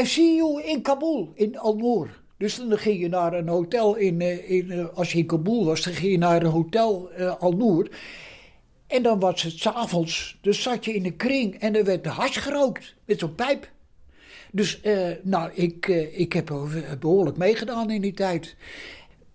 I 0.00 0.06
see 0.06 0.34
you 0.34 0.62
in 0.62 0.82
Kabul, 0.82 1.32
in 1.34 1.58
Al-Noor. 1.58 2.21
Dus 2.42 2.56
dan 2.56 2.78
ging 2.78 3.00
je 3.00 3.08
naar 3.08 3.32
een 3.32 3.48
hotel 3.48 3.94
in, 3.94 4.20
uh, 4.20 4.50
in 4.50 4.92
als 4.94 5.12
je 5.12 5.18
in 5.18 5.26
Kabul 5.26 5.64
was, 5.64 5.82
dan 5.82 5.92
ging 5.92 6.12
je 6.12 6.18
naar 6.18 6.42
een 6.42 6.50
hotel 6.50 7.10
Al-Noor. 7.38 7.88
En 8.86 9.02
dan 9.02 9.20
was 9.20 9.42
het 9.42 9.58
s'avonds, 9.58 10.38
dus 10.40 10.62
zat 10.62 10.84
je 10.84 10.94
in 10.94 11.04
een 11.04 11.16
kring 11.16 11.54
en 11.54 11.76
er 11.76 11.84
werd 11.84 12.06
hash 12.06 12.38
gerookt 12.38 12.94
met 13.04 13.18
zo'n 13.18 13.34
pijp. 13.34 13.70
Dus 14.52 14.80
nou, 15.22 15.50
ik, 15.54 15.86
ik 16.12 16.32
heb 16.32 16.46
behoorlijk 17.00 17.36
meegedaan 17.36 17.90
in 17.90 18.00
die 18.00 18.12
tijd. 18.12 18.56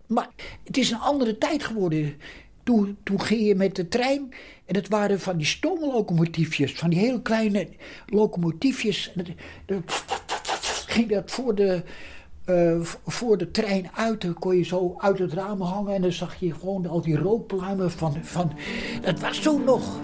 Maar 0.08 0.30
het 0.64 0.78
is 0.78 0.92
een 0.92 1.00
andere 1.00 1.38
tijd 1.38 1.64
geworden. 1.64 2.16
Toen, 2.64 2.98
toen 3.04 3.22
ging 3.22 3.42
je 3.42 3.56
met 3.56 3.76
de 3.76 3.88
trein 3.88 4.34
en 4.66 4.76
het 4.76 4.88
waren 4.88 5.20
van 5.20 5.38
die 5.38 5.48
stoomlocomotiefjes, 5.48 6.74
van 6.74 6.90
die 6.90 7.00
hele 7.00 7.22
kleine 7.22 7.68
locomotiefjes. 8.06 9.12
En 9.16 9.26
ging 10.88 11.10
dat 11.10 11.32
voor 11.32 11.56
de, 11.56 11.84
uh, 12.50 12.80
voor 13.06 13.38
de 13.38 13.52
trein 13.52 13.90
uit, 13.96 14.22
dan 14.22 14.34
kon 14.34 14.58
je 14.58 14.64
zo 14.64 14.94
uit 14.98 15.20
het 15.20 15.34
raam 15.34 15.62
hangen 15.62 15.94
en 15.94 16.02
dan 16.02 16.12
zag 16.12 16.36
je 16.40 16.54
gewoon 16.54 16.88
al 16.88 17.02
die 17.02 17.18
rookpluimen 17.18 17.92
van, 17.92 18.16
van 18.24 18.52
dat 19.02 19.20
was 19.20 19.40
toen 19.40 19.64
nog. 19.64 20.00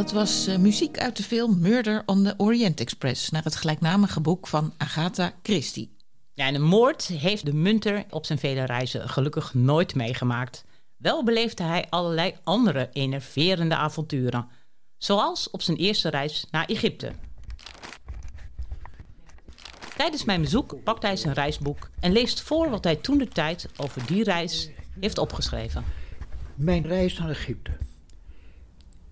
Dat 0.00 0.12
was 0.12 0.48
uh, 0.48 0.56
muziek 0.56 0.98
uit 0.98 1.16
de 1.16 1.22
film 1.22 1.60
Murder 1.60 2.02
on 2.06 2.24
the 2.24 2.34
Orient 2.36 2.80
Express... 2.80 3.30
naar 3.30 3.44
het 3.44 3.56
gelijknamige 3.56 4.20
boek 4.20 4.46
van 4.46 4.74
Agatha 4.76 5.32
Christie. 5.42 5.96
Ja, 6.34 6.46
en 6.46 6.54
een 6.54 6.62
moord 6.62 7.06
heeft 7.06 7.44
de 7.44 7.54
munter 7.54 8.04
op 8.10 8.26
zijn 8.26 8.38
vele 8.38 8.64
reizen 8.64 9.08
gelukkig 9.08 9.54
nooit 9.54 9.94
meegemaakt. 9.94 10.64
Wel 10.96 11.24
beleefde 11.24 11.62
hij 11.62 11.86
allerlei 11.90 12.34
andere 12.44 12.88
enerverende 12.92 13.74
avonturen. 13.74 14.48
Zoals 14.98 15.50
op 15.50 15.62
zijn 15.62 15.76
eerste 15.76 16.08
reis 16.08 16.46
naar 16.50 16.64
Egypte. 16.64 17.12
Tijdens 19.96 20.24
mijn 20.24 20.40
bezoek 20.40 20.82
pakt 20.84 21.02
hij 21.02 21.16
zijn 21.16 21.34
reisboek 21.34 21.90
en 22.00 22.12
leest 22.12 22.40
voor 22.40 22.70
wat 22.70 22.84
hij 22.84 22.96
toen 22.96 23.18
de 23.18 23.28
tijd 23.28 23.68
over 23.76 24.06
die 24.06 24.24
reis 24.24 24.70
heeft 25.00 25.18
opgeschreven. 25.18 25.84
Mijn 26.54 26.86
reis 26.86 27.18
naar 27.18 27.30
Egypte. 27.30 27.89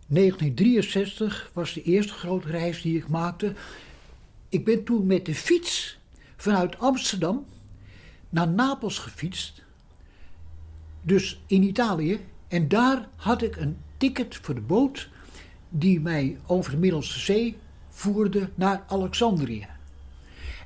1963 0.09 1.51
was 1.53 1.73
de 1.73 1.83
eerste 1.83 2.13
grote 2.13 2.49
reis 2.49 2.83
die 2.83 2.97
ik 2.97 3.09
maakte. 3.09 3.55
Ik 4.49 4.65
ben 4.65 4.85
toen 4.85 5.07
met 5.07 5.27
de 5.27 5.35
fiets 5.35 5.99
vanuit 6.37 6.79
Amsterdam 6.79 7.47
naar 8.29 8.49
Napels 8.49 8.99
gefietst. 8.99 9.63
Dus 11.03 11.41
in 11.47 11.63
Italië. 11.63 12.21
En 12.49 12.69
daar 12.69 13.09
had 13.17 13.43
ik 13.43 13.57
een 13.57 13.77
ticket 13.97 14.37
voor 14.37 14.55
de 14.55 14.61
boot 14.61 15.09
die 15.69 16.01
mij 16.01 16.39
over 16.47 16.71
de 16.71 16.77
Middelste 16.77 17.19
Zee 17.19 17.57
voerde 17.89 18.51
naar 18.55 18.85
Alexandrië. 18.89 19.67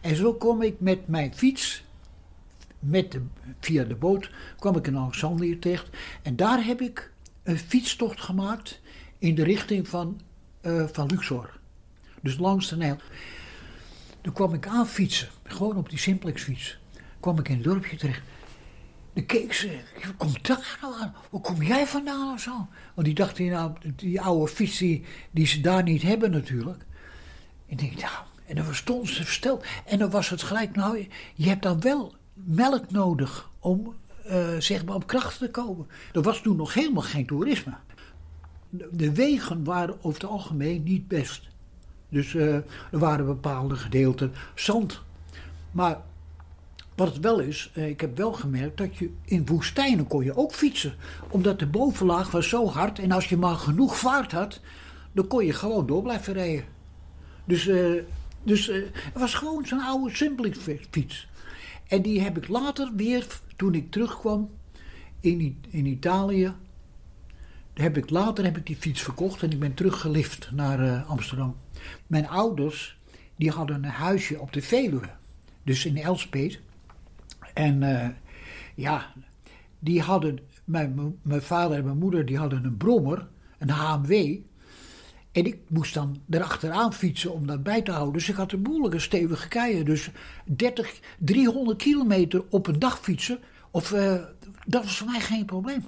En 0.01 0.17
zo 0.17 0.35
kwam 0.35 0.63
ik 0.63 0.81
met 0.81 1.09
mijn 1.09 1.35
fiets, 1.35 1.85
met 2.79 3.19
via 3.61 3.85
de 3.85 3.95
boot, 3.95 4.31
kwam 4.59 4.77
ik 4.77 4.87
in 4.87 4.97
Alexandrië 4.97 5.59
terecht. 5.59 5.89
En 6.23 6.37
daar 6.37 6.65
heb 6.65 6.81
ik 6.81 7.13
een 7.43 7.59
fietstocht 7.59 8.21
gemaakt 8.21 8.81
in 9.23 9.35
de 9.35 9.45
richting 9.45 9.89
van, 9.89 10.21
uh, 10.63 10.85
van 10.93 11.07
Luxor. 11.07 11.51
Dus 12.21 12.39
langs 12.39 12.69
de 12.69 12.77
Nijl. 12.77 12.97
Toen 14.21 14.33
kwam 14.33 14.55
ik 14.55 14.67
aan 14.67 14.87
fietsen, 14.87 15.29
gewoon 15.43 15.77
op 15.77 15.89
die 15.89 15.99
simplex 15.99 16.43
fiets. 16.43 16.79
kwam 17.21 17.39
ik 17.39 17.49
in 17.49 17.55
het 17.55 17.65
dorpje 17.65 17.97
terecht. 17.97 18.23
Dan 19.13 19.27
keek 19.27 19.53
ze, 19.53 19.79
komt 20.17 20.47
daar 20.47 20.79
nou 20.81 20.95
aan? 21.01 21.15
Hoe 21.31 21.41
kom 21.41 21.63
jij 21.63 21.87
vandaan 21.87 22.33
of 22.33 22.41
zo? 22.41 22.69
Want 22.95 23.07
die 23.07 23.15
dacht, 23.15 23.39
nou, 23.39 23.73
die 23.97 24.21
oude 24.21 24.53
fiets 24.53 24.79
die, 25.31 25.47
ze 25.47 25.61
daar 25.61 25.83
niet 25.83 26.03
hebben 26.03 26.31
natuurlijk. 26.31 26.85
En 27.67 27.73
ik 27.73 27.79
denk, 27.79 28.01
nou, 28.01 28.25
en 28.47 28.57
dan 28.57 28.75
stond 28.75 29.09
ze 29.09 29.25
versteld. 29.25 29.65
En 29.85 29.99
dan 29.99 30.11
was 30.11 30.29
het 30.29 30.43
gelijk, 30.43 30.77
nou, 30.77 31.09
je 31.35 31.49
hebt 31.49 31.63
dan 31.63 31.81
wel 31.81 32.15
melk 32.35 32.91
nodig 32.91 33.51
om, 33.59 33.95
uh, 34.27 34.57
zeg 34.59 34.85
maar, 34.85 34.95
op 34.95 35.07
kracht 35.07 35.39
te 35.39 35.51
komen. 35.51 35.87
Er 36.13 36.23
was 36.23 36.41
toen 36.41 36.57
nog 36.57 36.75
helemaal 36.75 37.03
geen 37.03 37.27
toerisme 37.27 37.75
de 38.91 39.13
wegen 39.13 39.65
waren 39.65 39.97
over 40.03 40.21
het 40.21 40.31
algemeen 40.31 40.83
niet 40.83 41.09
best. 41.09 41.49
Dus 42.09 42.35
uh, 42.35 42.55
er 42.55 42.65
waren 42.91 43.27
bepaalde 43.27 43.77
gedeelten 43.77 44.33
zand. 44.55 45.03
Maar 45.71 46.01
wat 46.95 47.13
het 47.13 47.19
wel 47.19 47.39
is, 47.39 47.73
uh, 47.75 47.89
ik 47.89 48.01
heb 48.01 48.17
wel 48.17 48.33
gemerkt 48.33 48.77
dat 48.77 48.97
je 48.97 49.11
in 49.25 49.47
woestijnen 49.47 50.07
kon 50.07 50.25
je 50.25 50.37
ook 50.37 50.53
fietsen. 50.53 50.95
Omdat 51.29 51.59
de 51.59 51.67
bovenlaag 51.67 52.31
was 52.31 52.49
zo 52.49 52.67
hard 52.67 52.99
en 52.99 53.13
als 53.13 53.29
je 53.29 53.37
maar 53.37 53.57
genoeg 53.57 53.99
vaart 53.99 54.33
had, 54.33 54.61
dan 55.13 55.27
kon 55.27 55.45
je 55.47 55.53
gewoon 55.53 55.87
door 55.87 56.03
blijven 56.03 56.33
rijden. 56.33 56.65
Dus, 57.45 57.67
uh, 57.67 58.03
dus 58.43 58.67
het 58.67 58.93
was 59.15 59.35
gewoon 59.35 59.67
zo'n 59.67 59.81
oude 59.81 60.15
simpele 60.15 60.53
fiets. 60.91 61.29
En 61.89 62.03
die 62.03 62.21
heb 62.21 62.37
ik 62.37 62.49
later 62.49 62.91
weer, 62.97 63.27
toen 63.57 63.75
ik 63.75 63.91
terugkwam 63.91 64.51
in, 65.21 65.59
in 65.71 65.87
Italië, 65.87 66.55
heb 67.75 67.97
ik, 67.97 68.11
later 68.11 68.45
heb 68.45 68.57
ik 68.57 68.67
die 68.67 68.77
fiets 68.77 69.03
verkocht 69.03 69.43
en 69.43 69.51
ik 69.51 69.61
ben 69.61 69.75
teruggelift 69.75 70.51
naar 70.53 70.81
uh, 70.81 71.11
Amsterdam. 71.11 71.57
Mijn 72.07 72.29
ouders 72.29 72.97
die 73.37 73.51
hadden 73.51 73.77
een 73.77 73.91
huisje 73.91 74.41
op 74.41 74.53
de 74.53 74.63
Veluwe, 74.63 75.09
dus 75.63 75.85
in 75.85 75.97
Elspeet. 75.97 76.61
En 77.55 77.83
uh, 77.83 78.09
ja, 78.75 79.13
die 79.79 80.01
hadden, 80.01 80.39
mijn, 80.65 81.19
vader 81.25 81.79
en 81.79 81.85
mijn 81.85 81.99
moeder 81.99 82.27
die 82.27 82.39
hadden 82.39 82.65
een 82.65 82.77
brommer, 82.77 83.29
een 83.59 83.71
HMW. 83.71 84.13
En 85.33 85.45
ik 85.45 85.59
moest 85.69 85.95
dan 85.95 86.21
erachteraan 86.31 86.93
fietsen 86.93 87.33
om 87.33 87.47
dat 87.47 87.63
bij 87.63 87.83
te 87.83 87.91
houden. 87.91 88.13
Dus 88.13 88.29
ik 88.29 88.35
had 88.35 88.53
een 88.53 88.63
behoorlijke 88.63 88.99
stevige 88.99 89.49
keien. 89.49 89.85
Dus 89.85 90.11
30, 90.45 91.01
300 91.19 91.79
kilometer 91.79 92.45
op 92.51 92.67
een 92.67 92.79
dag 92.79 93.01
fietsen, 93.01 93.39
of, 93.71 93.93
uh, 93.93 94.15
dat 94.67 94.85
was 94.85 94.97
voor 94.97 95.07
mij 95.07 95.21
geen 95.21 95.45
probleem. 95.45 95.85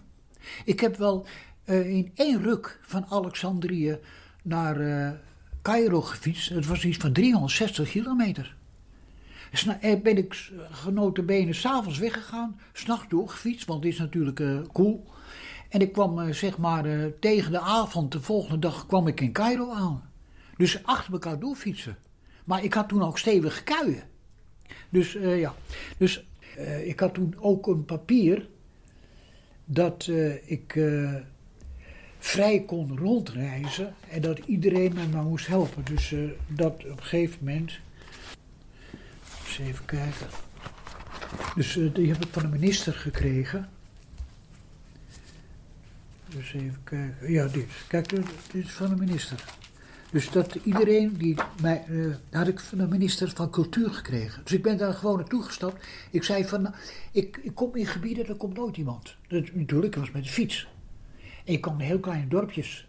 Ik 0.64 0.80
heb 0.80 0.96
wel 0.96 1.26
uh, 1.64 1.90
in 1.90 2.12
één 2.14 2.42
ruk 2.42 2.80
van 2.82 3.06
Alexandrië 3.08 3.98
naar 4.42 4.80
uh, 4.80 5.10
Cairo 5.62 6.00
gefietst. 6.00 6.48
Het 6.48 6.66
was 6.66 6.84
iets 6.84 6.96
van 6.96 7.12
360 7.12 7.90
kilometer. 7.90 8.56
Nou, 9.64 9.98
ben 10.00 10.16
ik 10.16 10.52
benen 11.26 11.54
s'avonds 11.54 11.98
weggegaan, 11.98 12.60
s'nachts 12.72 13.08
doorgefietst, 13.08 13.66
want 13.66 13.84
het 13.84 13.92
is 13.92 13.98
natuurlijk 13.98 14.40
uh, 14.40 14.60
cool. 14.72 15.06
En 15.68 15.80
ik 15.80 15.92
kwam 15.92 16.32
zeg 16.32 16.58
maar 16.58 16.84
tegen 17.20 17.52
de 17.52 17.60
avond, 17.60 18.12
de 18.12 18.20
volgende 18.20 18.58
dag, 18.58 18.86
kwam 18.86 19.06
ik 19.06 19.20
in 19.20 19.32
Cairo 19.32 19.72
aan. 19.72 20.10
Dus 20.56 20.84
achter 20.84 21.12
elkaar 21.12 21.38
doorfietsen. 21.38 21.96
Maar 22.44 22.64
ik 22.64 22.74
had 22.74 22.88
toen 22.88 23.02
ook 23.02 23.18
stevige 23.18 23.62
kuien. 23.62 24.02
Dus 24.88 25.12
ja, 25.12 25.54
dus 25.98 26.26
ik 26.84 27.00
had 27.00 27.14
toen 27.14 27.34
ook 27.38 27.66
een 27.66 27.84
papier 27.84 28.48
dat 29.64 30.10
ik 30.44 30.74
vrij 32.24 32.62
kon 32.66 32.98
rondreizen 32.98 33.94
en 34.08 34.20
dat 34.20 34.38
iedereen 34.38 34.94
mij 34.94 35.06
maar 35.06 35.22
moest 35.22 35.46
helpen. 35.46 35.84
Dus 35.84 36.14
dat 36.46 36.72
op 36.72 36.96
een 36.96 37.02
gegeven 37.02 37.38
moment 37.40 37.78
eens 39.46 39.58
even 39.58 39.84
kijken. 39.84 40.26
Dus 41.54 41.76
uh, 41.76 41.94
die 41.94 42.12
heb 42.12 42.24
ik 42.24 42.32
van 42.32 42.42
de 42.42 42.48
minister 42.48 42.92
gekregen. 42.92 43.68
Dus 46.28 46.52
even 46.52 46.80
kijken. 46.84 47.32
Ja, 47.32 47.46
dit. 47.46 47.70
Kijk, 47.88 48.08
dit 48.08 48.24
is 48.52 48.72
van 48.72 48.88
de 48.88 48.96
minister. 48.96 49.44
Dus 50.10 50.30
dat 50.30 50.54
iedereen 50.54 51.16
die 51.16 51.36
mij. 51.60 51.84
Uh, 51.88 52.14
had 52.30 52.48
ik 52.48 52.60
van 52.60 52.78
de 52.78 52.88
minister 52.88 53.32
van 53.34 53.50
Cultuur 53.50 53.90
gekregen. 53.90 54.42
Dus 54.42 54.52
ik 54.52 54.62
ben 54.62 54.76
daar 54.76 54.94
gewoon 54.94 55.16
naartoe 55.16 55.42
gestapt. 55.42 55.86
Ik 56.10 56.22
zei 56.22 56.44
van. 56.44 56.62
Nou, 56.62 56.74
ik, 57.12 57.36
ik 57.42 57.54
kom 57.54 57.76
in 57.76 57.86
gebieden, 57.86 58.26
daar 58.26 58.36
komt 58.36 58.56
nooit 58.56 58.76
iemand. 58.76 59.14
Dat, 59.28 59.54
natuurlijk, 59.54 59.94
was 59.94 60.10
met 60.10 60.24
de 60.24 60.30
fiets. 60.30 60.66
Ik 61.44 61.60
kwam 61.60 61.80
in 61.80 61.86
heel 61.86 62.00
kleine 62.00 62.28
dorpjes. 62.28 62.88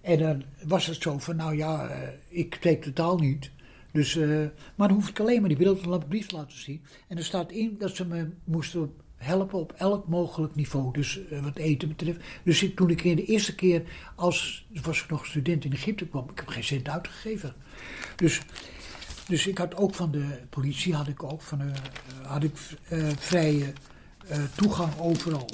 En 0.00 0.18
dan 0.18 0.44
was 0.64 0.86
het 0.86 1.02
zo 1.02 1.18
van. 1.18 1.36
Nou 1.36 1.56
ja, 1.56 1.90
uh, 1.90 2.08
ik 2.28 2.54
spreek 2.54 2.82
totaal 2.82 3.18
niet. 3.18 3.50
Dus, 3.92 4.14
uh, 4.14 4.46
maar 4.74 4.88
dan 4.88 4.96
hoef 4.96 5.08
ik 5.08 5.20
alleen 5.20 5.40
maar 5.40 5.54
die 5.54 5.74
brief 6.08 6.26
te 6.26 6.36
laten 6.36 6.58
zien. 6.58 6.82
En 7.08 7.16
er 7.16 7.24
staat 7.24 7.50
in 7.50 7.76
dat 7.78 7.96
ze 7.96 8.06
me 8.06 8.28
moesten 8.44 8.94
helpen 9.16 9.58
op 9.58 9.72
elk 9.72 10.08
mogelijk 10.08 10.54
niveau. 10.54 10.92
Dus 10.92 11.20
uh, 11.30 11.42
wat 11.42 11.56
eten 11.56 11.88
betreft. 11.88 12.20
Dus 12.42 12.62
ik, 12.62 12.76
toen 12.76 12.90
ik 12.90 13.04
in 13.04 13.16
de 13.16 13.24
eerste 13.24 13.54
keer 13.54 13.82
als 14.14 14.66
was 14.82 15.02
ik 15.02 15.10
nog 15.10 15.26
student 15.26 15.64
in 15.64 15.72
Egypte 15.72 16.06
kwam, 16.06 16.30
ik 16.30 16.38
heb 16.38 16.48
geen 16.48 16.64
cent 16.64 16.88
uitgegeven. 16.88 17.54
Dus, 18.16 18.40
dus 19.28 19.46
ik 19.46 19.58
had 19.58 19.76
ook 19.76 19.94
van 19.94 20.10
de 20.10 20.38
politie 20.50 20.94
had 20.94 21.08
ik 21.08 21.22
ook 21.22 21.42
van, 21.42 21.62
uh, 21.62 21.72
had 22.22 22.42
ik, 22.42 22.56
vrije 23.16 23.72
toegang 24.56 24.98
overal. 24.98 25.48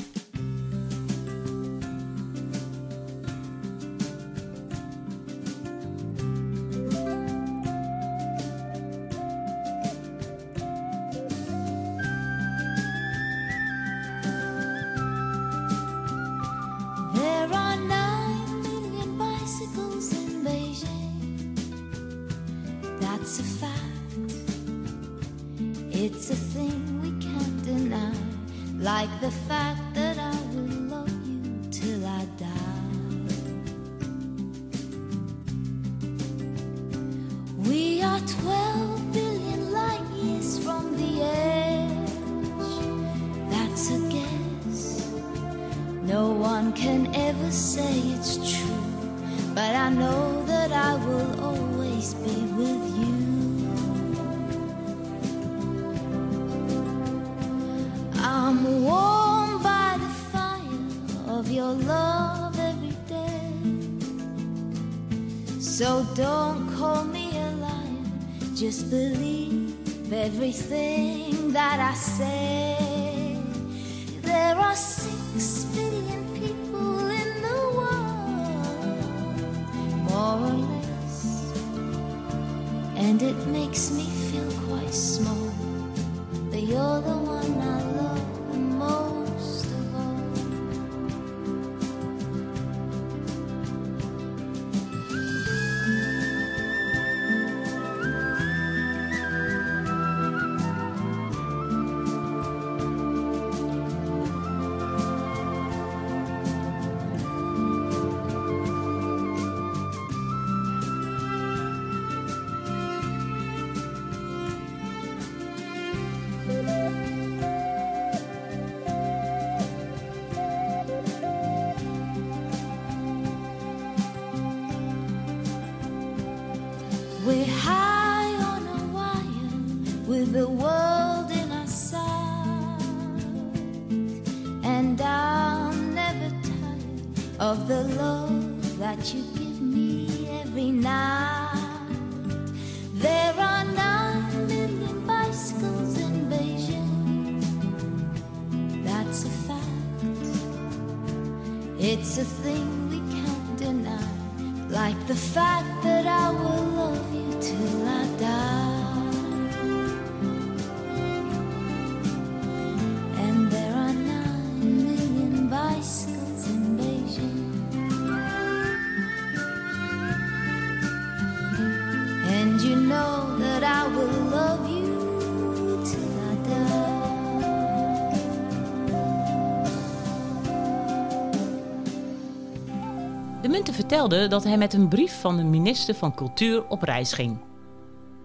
Vertelde 183.95 184.29
dat 184.29 184.45
hij 184.45 184.59
met 184.59 184.73
een 184.73 184.89
brief 184.89 185.21
van 185.21 185.37
de 185.37 185.43
minister 185.43 185.95
van 185.95 186.15
Cultuur 186.15 186.67
op 186.67 186.83
reis 186.83 187.13
ging. 187.13 187.39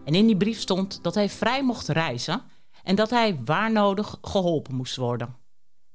En 0.06 0.16
in 0.16 0.26
die 0.26 0.38
brief 0.38 0.60
stond 0.60 1.04
dat 1.04 1.16
hij 1.16 1.30
vrij 1.30 1.64
mocht 1.64 1.88
reizen 1.88 2.42
en 2.84 2.96
dat 2.96 3.10
hij 3.10 3.40
waar 3.46 3.72
nodig 3.72 4.18
geholpen 4.22 4.76
moest 4.76 4.96
worden. 4.96 5.36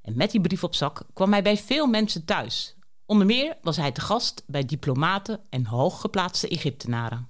En 0.01 0.17
met 0.17 0.31
die 0.31 0.41
brief 0.41 0.65
op 0.65 0.75
zak 0.75 1.03
kwam 1.13 1.33
hij 1.33 1.43
bij 1.43 1.57
veel 1.57 1.87
mensen 1.87 2.25
thuis, 2.25 2.77
Onder 3.07 3.27
meer 3.27 3.57
was 3.63 3.77
hij 3.77 3.93
te 3.93 4.01
gast 4.01 4.45
bij 4.47 4.65
diplomaten 4.65 5.41
en 5.51 5.67
hooggeplaatste 5.67 6.49
Egyptenaren. 6.49 7.29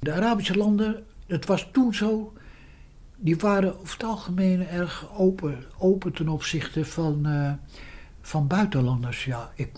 De 0.00 0.12
Arabische 0.12 0.56
landen, 0.56 1.04
het 1.26 1.46
was 1.46 1.68
toen 1.72 1.94
zo, 1.94 2.32
die 3.16 3.36
waren 3.36 3.78
over 3.80 3.92
het 3.92 4.04
algemeen 4.04 4.66
erg 4.66 5.18
open, 5.18 5.64
open 5.78 6.12
ten 6.12 6.28
opzichte 6.28 6.84
van, 6.84 7.26
eh, 7.26 7.52
van 8.20 8.46
buitenlanders. 8.46 9.24
Ja, 9.24 9.50
ik, 9.54 9.70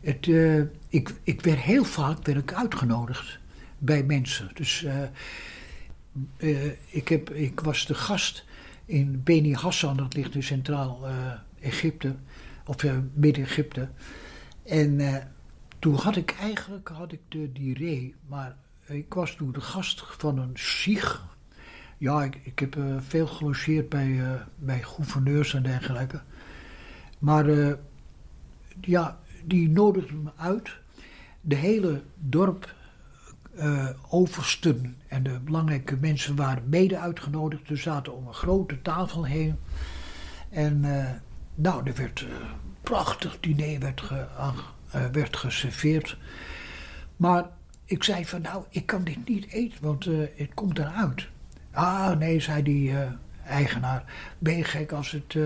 het, 0.00 0.28
eh, 0.28 0.62
ik, 0.88 1.14
ik 1.22 1.40
werd 1.40 1.58
heel 1.58 1.84
vaak 1.84 2.26
werd 2.26 2.38
ik 2.38 2.52
uitgenodigd 2.52 3.38
bij 3.78 4.02
mensen. 4.02 4.50
Dus 4.54 4.84
eh, 4.84 5.02
eh, 6.36 6.72
ik, 6.88 7.08
heb, 7.08 7.30
ik 7.30 7.60
was 7.60 7.86
de 7.86 7.94
gast 7.94 8.44
in 8.84 9.22
Beni 9.22 9.54
Hassan, 9.54 9.96
dat 9.96 10.14
ligt 10.14 10.34
in 10.34 10.42
Centraal-Egypte, 10.42 12.14
of 12.66 12.82
uh, 12.82 12.98
Midden-Egypte. 13.12 13.88
En 14.64 15.00
eh, 15.00 15.24
toen 15.78 15.94
had 15.94 16.16
ik 16.16 16.36
eigenlijk 16.40 16.88
had 16.88 17.12
ik 17.12 17.20
de 17.28 17.52
diarree, 17.52 18.14
maar 18.26 18.56
ik 18.86 19.14
was 19.14 19.34
toen 19.34 19.52
de 19.52 19.60
gast 19.60 20.04
van 20.18 20.38
een 20.38 20.52
zieg. 20.54 21.26
Ja, 21.98 22.22
ik, 22.22 22.38
ik 22.42 22.58
heb 22.58 22.76
eh, 22.76 22.96
veel 23.00 23.26
gelogeerd 23.26 23.88
bij, 23.88 24.20
eh, 24.20 24.40
bij 24.56 24.82
gouverneurs 24.82 25.54
en 25.54 25.62
dergelijke. 25.62 26.20
Maar 27.18 27.48
eh, 27.48 27.72
ja, 28.80 29.18
die 29.48 29.68
nodigde 29.68 30.14
me 30.14 30.30
uit. 30.36 30.76
De 31.40 31.54
hele 31.54 32.02
dorp, 32.14 32.74
eh, 33.54 33.88
oversten 34.08 34.96
en 35.06 35.22
de 35.22 35.40
belangrijke 35.40 35.96
mensen 35.96 36.36
waren 36.36 36.68
mede 36.68 36.98
uitgenodigd. 36.98 37.68
We 37.68 37.76
zaten 37.76 38.16
om 38.16 38.26
een 38.26 38.34
grote 38.34 38.82
tafel 38.82 39.24
heen. 39.24 39.56
En 40.50 40.84
eh, 40.84 41.10
nou, 41.54 41.86
er 41.86 41.94
werd 41.94 42.20
een 42.20 42.28
prachtig 42.82 43.40
diner 43.40 43.80
werd, 43.80 44.00
ge, 44.00 44.26
eh, 44.90 45.06
werd 45.12 45.36
geserveerd. 45.36 46.18
Maar 47.16 47.44
ik 47.88 48.04
zei 48.04 48.26
van 48.26 48.40
nou, 48.40 48.64
ik 48.68 48.86
kan 48.86 49.04
dit 49.04 49.28
niet 49.28 49.46
eten, 49.46 49.78
want 49.80 50.06
eh, 50.06 50.18
het 50.36 50.54
komt 50.54 50.78
eruit. 50.78 51.28
Ah, 51.72 52.18
nee, 52.18 52.40
zei 52.40 52.62
die 52.62 52.90
eh, 52.90 53.10
eigenaar. 53.46 54.04
Ben 54.38 54.56
je 54.56 54.64
gek 54.64 54.92
als, 54.92 55.10
het, 55.10 55.34
eh, 55.34 55.42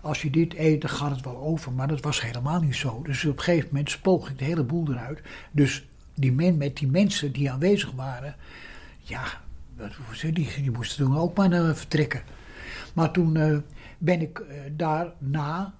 als 0.00 0.22
je 0.22 0.30
dit 0.30 0.54
eet, 0.54 0.80
dan 0.80 0.90
gaat 0.90 1.10
het 1.10 1.24
wel 1.24 1.36
over. 1.36 1.72
Maar 1.72 1.88
dat 1.88 2.00
was 2.00 2.22
helemaal 2.22 2.60
niet 2.60 2.76
zo. 2.76 3.02
Dus 3.02 3.24
op 3.24 3.36
een 3.36 3.42
gegeven 3.42 3.68
moment 3.68 3.90
spoog 3.90 4.30
ik 4.30 4.38
de 4.38 4.44
hele 4.44 4.64
boel 4.64 4.90
eruit. 4.90 5.20
Dus 5.50 5.86
die 6.14 6.32
men, 6.32 6.56
met 6.56 6.76
die 6.76 6.88
mensen 6.88 7.32
die 7.32 7.50
aanwezig 7.50 7.90
waren, 7.90 8.36
ja, 8.98 9.24
die, 10.20 10.32
die 10.32 10.70
moesten 10.70 11.04
toen 11.04 11.18
ook 11.18 11.36
maar 11.36 11.52
eh, 11.52 11.74
vertrekken. 11.74 12.22
Maar 12.94 13.10
toen 13.10 13.36
eh, 13.36 13.56
ben 13.98 14.20
ik 14.20 14.38
eh, 14.38 14.56
daarna, 14.72 15.74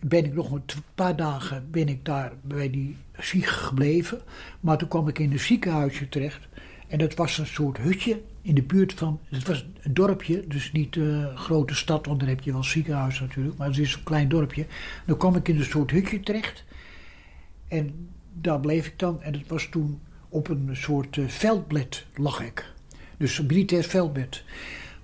ben 0.00 0.24
ik 0.24 0.34
nog 0.34 0.50
een 0.50 0.62
paar 0.94 1.16
dagen 1.16 1.70
ben 1.70 1.88
ik 1.88 2.04
daar 2.04 2.32
bij 2.42 2.70
die 2.70 2.96
ziek 3.18 3.46
gebleven. 3.46 4.20
Maar 4.60 4.78
toen 4.78 4.88
kwam 4.88 5.08
ik 5.08 5.18
in 5.18 5.32
een 5.32 5.38
ziekenhuisje 5.38 6.08
terecht. 6.08 6.48
En 6.92 6.98
dat 6.98 7.14
was 7.14 7.38
een 7.38 7.46
soort 7.46 7.78
hutje 7.78 8.20
in 8.42 8.54
de 8.54 8.62
buurt 8.62 8.92
van, 8.92 9.20
het 9.28 9.46
was 9.46 9.66
een 9.80 9.94
dorpje, 9.94 10.46
dus 10.46 10.72
niet 10.72 10.96
eh, 10.96 11.02
een 11.02 11.36
grote 11.36 11.74
stad, 11.74 12.06
want 12.06 12.20
dan 12.20 12.28
heb 12.28 12.40
je 12.40 12.52
wel 12.52 12.64
ziekenhuis 12.64 13.20
natuurlijk, 13.20 13.56
maar 13.56 13.66
het 13.66 13.78
is 13.78 13.94
een 13.94 14.02
klein 14.02 14.28
dorpje. 14.28 14.66
Dan 15.06 15.16
kwam 15.16 15.36
ik 15.36 15.48
in 15.48 15.58
een 15.58 15.64
soort 15.64 15.90
hutje 15.90 16.20
terecht. 16.20 16.64
En 17.68 18.08
daar 18.32 18.60
bleef 18.60 18.86
ik 18.86 18.98
dan. 18.98 19.22
En 19.22 19.32
het 19.32 19.48
was 19.48 19.66
toen 19.70 20.00
op 20.28 20.48
een 20.48 20.68
soort 20.72 21.16
eh, 21.16 21.28
veldbed 21.28 22.06
lag 22.14 22.42
ik. 22.42 22.72
Dus 23.16 23.38
een 23.38 23.46
militair 23.46 23.84
veldbed. 23.84 24.44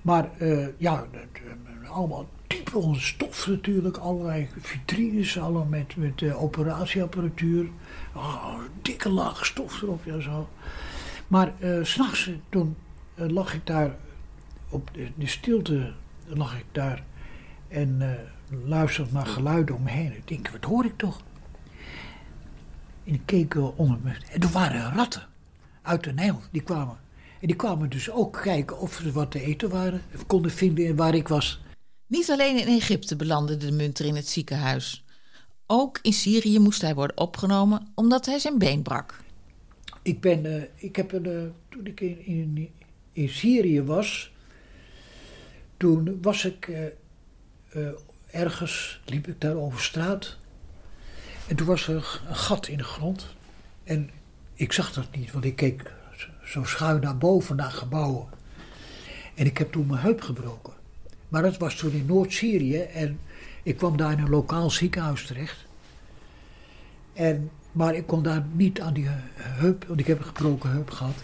Maar 0.03 0.31
eh, 0.39 0.67
ja, 0.77 1.07
eh, 1.13 1.91
allemaal 1.91 2.29
type 2.47 2.95
stof 2.95 3.47
natuurlijk. 3.47 3.97
Allerlei 3.97 4.49
vitrines, 4.61 5.39
allemaal 5.39 5.65
met, 5.65 5.97
met 5.97 6.23
eh, 6.23 6.43
operatieapparatuur. 6.43 7.69
Oh, 8.15 8.55
dikke 8.83 9.09
laag 9.09 9.47
stof 9.47 9.83
erop 9.83 10.07
en 10.07 10.23
zo. 10.23 10.49
Maar 11.29 11.53
eh, 11.61 11.85
s 11.85 11.91
s'nachts 11.91 12.31
toen 12.49 12.77
eh, 13.15 13.29
lag 13.29 13.55
ik 13.55 13.67
daar 13.67 13.97
op 14.69 14.91
de, 14.93 15.09
de 15.15 15.27
stilte 15.27 15.93
lag 16.27 16.59
ik 16.59 16.67
daar 16.73 17.05
en 17.69 17.97
eh 18.01 18.37
luisterde 18.51 19.13
naar 19.13 19.27
geluiden 19.27 19.75
om 19.75 19.83
me 19.83 19.91
heen. 19.91 20.17
Ik 20.17 20.29
denk, 20.29 20.49
wat 20.49 20.65
hoor 20.65 20.85
ik 20.85 20.97
toch? 20.97 21.21
En 23.05 23.15
ik 23.15 23.23
keek 23.25 23.55
eh, 23.55 23.79
onder 23.79 23.99
me. 24.03 24.11
En 24.31 24.41
er 24.41 24.51
waren 24.51 24.95
ratten 24.95 25.27
uit 25.83 26.05
de 26.05 26.13
Nijl, 26.13 26.41
die 26.53 26.63
kwamen. 26.63 26.97
En 27.41 27.47
die 27.47 27.57
kwamen 27.57 27.91
dus 27.91 28.11
ook 28.11 28.41
kijken 28.43 28.79
of 28.79 28.99
er 28.99 29.13
wat 29.13 29.31
te 29.31 29.41
eten 29.41 29.71
waren. 29.71 30.03
Of 30.15 30.27
konden 30.27 30.51
vinden 30.51 30.97
waar 30.97 31.15
ik 31.15 31.29
was. 31.29 31.61
Niet 32.07 32.31
alleen 32.31 32.61
in 32.61 32.67
Egypte 32.67 33.17
belandde 33.17 33.57
de 33.57 33.73
munter 33.73 34.05
in 34.07 34.17
het 34.17 34.29
ziekenhuis. 34.29 35.05
Ook 35.67 35.99
in 36.03 36.13
Syrië 36.13 36.59
moest 36.59 36.81
hij 36.81 36.95
worden 36.95 37.17
opgenomen 37.19 37.93
omdat 37.95 38.27
hij 38.27 38.39
zijn 38.39 38.59
been 38.59 38.83
brak. 38.83 39.21
Ik 40.03 40.21
ben, 40.21 40.47
eh, 40.47 40.63
ik 40.75 40.97
heb 40.97 41.13
een, 41.13 41.27
eh, 41.27 41.43
toen 41.69 41.87
ik 41.87 42.01
in, 42.01 42.71
in, 43.13 43.29
Syrië 43.29 43.83
was, 43.83 44.33
toen 45.77 46.19
was 46.23 46.45
ik 46.45 46.69
eh, 46.69 47.89
ergens, 48.31 49.01
liep 49.05 49.27
ik 49.27 49.41
daar 49.41 49.57
over 49.57 49.81
straat. 49.81 50.37
En 51.49 51.57
toen 51.57 51.67
was 51.67 51.89
er 51.89 52.21
een 52.29 52.37
gat 52.37 52.69
in 52.69 52.79
de 52.79 52.85
grond. 52.85 53.37
En 53.85 54.11
ik 54.55 54.73
zag 54.73 54.93
dat 54.93 55.17
niet, 55.17 55.33
want 55.33 55.45
ik 55.45 55.57
keek 55.57 55.93
zo 56.45 56.65
schuin 56.65 57.01
naar 57.01 57.19
boven, 57.19 57.57
naar 57.57 57.71
gebouwen. 57.71 58.29
En 59.35 59.47
ik 59.47 59.59
heb 59.59 59.73
toen 59.73 59.87
mijn 59.87 60.01
heup 60.01 60.21
gebroken. 60.21 60.73
Maar 61.29 61.43
dat 61.43 61.57
was 61.57 61.75
toen 61.75 61.93
in 61.93 62.07
Noord-Syrië 62.07 62.81
en 62.81 63.21
ik 63.63 63.77
kwam 63.77 63.97
daar 63.97 64.13
in 64.13 64.19
een 64.19 64.31
lokaal 64.31 64.71
ziekenhuis 64.71 65.27
terecht. 65.27 65.67
En, 67.13 67.51
maar 67.79 67.95
ik 67.95 68.07
kon 68.07 68.23
daar 68.23 68.45
niet 68.53 68.81
aan 68.81 68.93
die 68.93 69.07
eh, 69.07 69.13
heup, 69.37 69.85
want 69.87 70.01
ik 70.01 70.07
heb 70.07 70.19
een 70.19 70.25
gebroken 70.25 70.71
heup 70.71 70.91
gehad, 70.91 71.23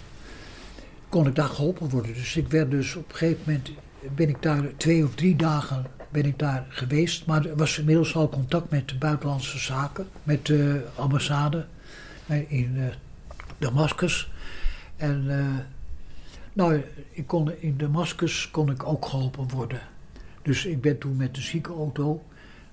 kon 1.08 1.26
ik 1.26 1.34
daar 1.34 1.48
geholpen 1.48 1.88
worden. 1.88 2.14
Dus 2.14 2.36
ik 2.36 2.48
werd 2.48 2.70
dus 2.70 2.96
op 2.96 3.10
een 3.10 3.16
gegeven 3.16 3.42
moment, 3.46 3.70
ben 4.14 4.28
ik 4.28 4.42
daar 4.42 4.76
twee 4.76 5.04
of 5.04 5.14
drie 5.14 5.36
dagen 5.36 5.86
ben 6.10 6.24
ik 6.24 6.38
daar 6.38 6.66
geweest. 6.68 7.26
Maar 7.26 7.46
er 7.46 7.56
was 7.56 7.78
inmiddels 7.78 8.14
al 8.16 8.28
contact 8.28 8.70
met 8.70 8.98
buitenlandse 8.98 9.58
zaken, 9.58 10.06
met 10.22 10.46
de 10.46 10.86
ambassade 10.94 11.66
eh, 12.26 12.52
in 12.52 12.74
eh, 12.76 12.84
Damascus. 13.58 14.30
En 14.96 15.24
eh, 15.28 15.64
nou, 16.52 16.82
kon, 17.26 17.52
in 17.60 17.76
Damascus 17.76 18.50
kon 18.50 18.70
ik 18.70 18.86
ook 18.86 19.06
geholpen 19.06 19.48
worden. 19.48 19.80
Dus 20.42 20.66
ik 20.66 20.80
ben 20.80 20.98
toen 20.98 21.16
met 21.16 21.34
de 21.34 21.40
ziekenauto 21.40 22.22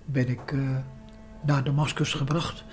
ben 0.06 0.30
ik, 0.30 0.52
eh, 0.52 0.60
naar 1.46 1.64
Damascus 1.64 2.14
gebracht. 2.14 2.64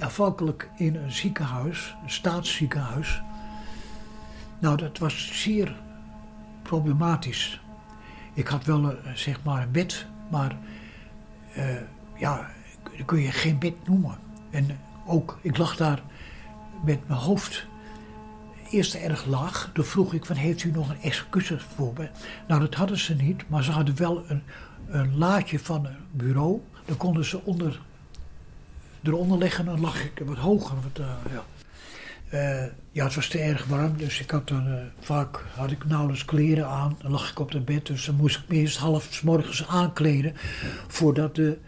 Afhankelijk 0.00 0.70
in 0.76 0.96
een 0.96 1.12
ziekenhuis, 1.12 1.96
een 2.02 2.10
staatsziekenhuis. 2.10 3.22
Nou, 4.58 4.76
dat 4.76 4.98
was 4.98 5.42
zeer 5.42 5.76
problematisch. 6.62 7.60
Ik 8.34 8.48
had 8.48 8.64
wel 8.64 8.84
een, 8.84 9.18
zeg 9.18 9.42
maar 9.42 9.62
een 9.62 9.70
bed, 9.70 10.06
maar 10.30 10.56
eh, 11.54 11.76
ja, 12.16 12.50
dat 12.96 13.06
kun 13.06 13.20
je 13.20 13.32
geen 13.32 13.58
bed 13.58 13.86
noemen. 13.86 14.18
En 14.50 14.78
ook, 15.06 15.38
ik 15.42 15.56
lag 15.56 15.76
daar 15.76 16.02
met 16.84 17.08
mijn 17.08 17.20
hoofd 17.20 17.66
eerst 18.70 18.94
erg 18.94 19.24
laag. 19.24 19.70
Toen 19.72 19.84
vroeg 19.84 20.12
ik 20.12 20.24
van, 20.24 20.36
heeft 20.36 20.64
u 20.64 20.70
nog 20.70 20.94
een 21.02 21.12
kussen 21.30 21.60
voor 21.60 21.92
me? 21.96 22.08
Nou, 22.48 22.60
dat 22.60 22.74
hadden 22.74 22.98
ze 22.98 23.14
niet, 23.14 23.48
maar 23.48 23.64
ze 23.64 23.70
hadden 23.70 23.96
wel 23.96 24.24
een, 24.28 24.42
een 24.86 25.18
laadje 25.18 25.58
van 25.58 25.86
een 25.86 25.96
bureau. 26.10 26.60
Dan 26.84 26.96
konden 26.96 27.24
ze 27.24 27.44
onder, 27.44 27.80
eronder 29.06 29.38
leggen 29.38 29.64
en 29.66 29.70
dan 29.70 29.80
lag 29.80 30.04
ik 30.04 30.22
wat 30.24 30.36
hoger. 30.36 30.76
Wat, 30.82 31.06
eh, 31.06 31.32
ja. 31.32 31.44
Eh, 32.28 32.70
ja, 32.90 33.04
het 33.04 33.14
was 33.14 33.28
te 33.28 33.38
erg 33.38 33.66
warm, 33.66 33.96
dus 33.96 34.20
ik 34.20 34.30
had 34.30 34.48
dan, 34.48 34.66
eh, 34.66 34.74
vaak 35.00 35.44
had 35.54 35.70
ik 35.70 35.84
nauwelijks 35.84 36.24
kleren 36.24 36.68
aan. 36.68 36.96
Dan 37.02 37.10
lag 37.10 37.30
ik 37.30 37.38
op 37.38 37.52
het 37.52 37.64
bed, 37.64 37.86
dus 37.86 38.04
dan 38.04 38.14
moest 38.14 38.36
ik 38.36 38.48
me 38.48 38.54
eerst 38.54 38.78
half 38.78 39.22
morgens 39.22 39.66
aankleden... 39.66 40.32
voordat 40.88 41.34
de, 41.34 41.58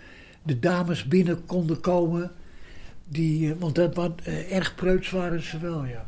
de 0.43 0.59
dames 0.59 1.05
binnen 1.05 1.45
konden 1.47 1.81
komen. 1.81 2.31
Die, 3.09 3.55
want 3.55 3.75
dat, 3.75 3.95
wat, 3.95 4.21
erg 4.51 4.75
preuts 4.75 5.11
waren 5.11 5.43
ze 5.43 5.59
wel, 5.59 5.85
ja. 5.85 6.07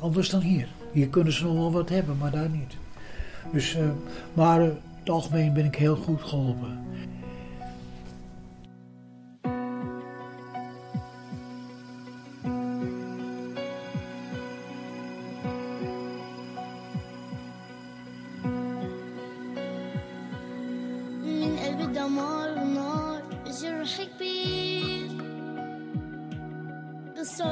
Anders 0.00 0.30
dan 0.30 0.40
hier. 0.40 0.68
Hier 0.92 1.08
kunnen 1.08 1.32
ze 1.32 1.44
nog 1.44 1.54
wel 1.54 1.72
wat 1.72 1.88
hebben, 1.88 2.16
maar 2.16 2.30
daar 2.30 2.48
niet. 2.48 2.76
Dus, 3.52 3.76
maar 4.34 4.60
in 4.62 4.78
het 5.00 5.10
algemeen 5.10 5.52
ben 5.52 5.64
ik 5.64 5.74
heel 5.74 5.96
goed 5.96 6.22
geholpen. 6.22 6.78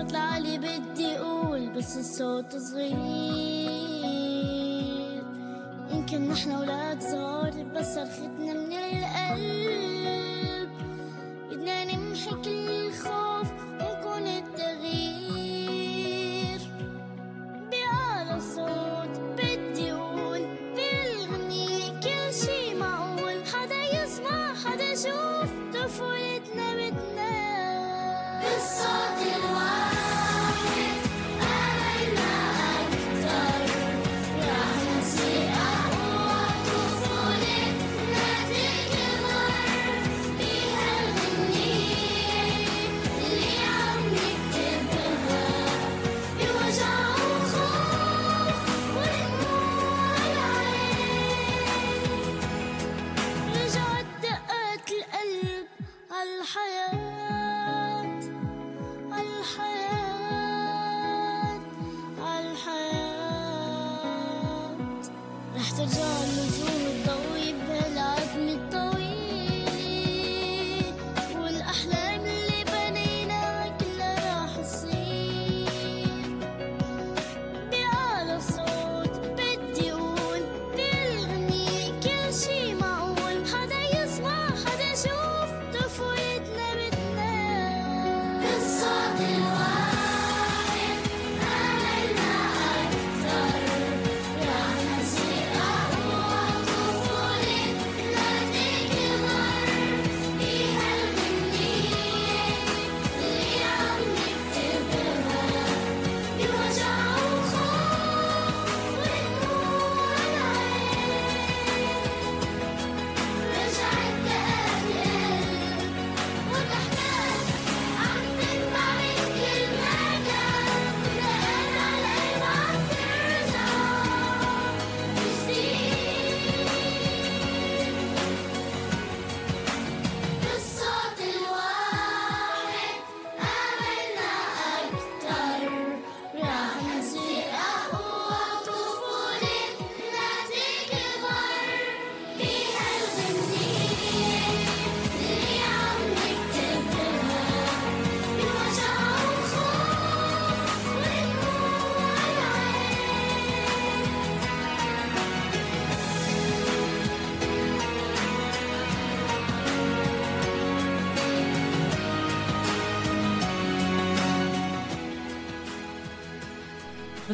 بالصوت 0.04 0.16
العالي 0.16 0.58
بدي 0.58 1.18
أقول 1.18 1.70
بس 1.70 1.96
الصوت 1.96 2.56
صغير. 2.56 2.94
يمكن 5.92 6.28
نحن 6.28 6.52
ولاد 6.52 7.02
صغار 7.02 7.64
بس 7.74 7.94
صرختنا 7.94 8.52
من 8.52 8.72
القلب. 8.72 10.68
بدنا 11.50 11.84
نمحي 11.84 12.30
كل 12.44 12.63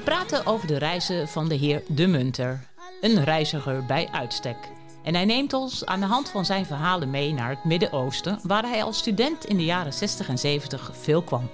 We 0.01 0.07
praten 0.07 0.47
over 0.47 0.67
de 0.67 0.79
reizen 0.79 1.29
van 1.29 1.49
de 1.49 1.55
heer 1.55 1.83
De 1.89 2.07
Munter, 2.07 2.67
een 3.01 3.25
reiziger 3.25 3.87
bij 3.87 4.09
uitstek. 4.13 4.57
En 5.05 5.15
hij 5.15 5.25
neemt 5.25 5.53
ons 5.53 5.87
aan 5.87 6.01
de 6.01 6.07
hand 6.07 6.29
van 6.29 6.45
zijn 6.45 6.67
verhalen 6.67 7.11
mee 7.11 7.33
naar 7.33 7.51
het 7.51 7.65
Midden-Oosten, 7.65 8.39
waar 8.43 8.63
hij 8.63 8.83
als 8.83 8.99
student 8.99 9.45
in 9.45 9.57
de 9.57 9.65
jaren 9.65 9.93
60 9.93 10.29
en 10.29 10.39
70 10.39 10.91
veel 11.01 11.23
kwam. 11.23 11.51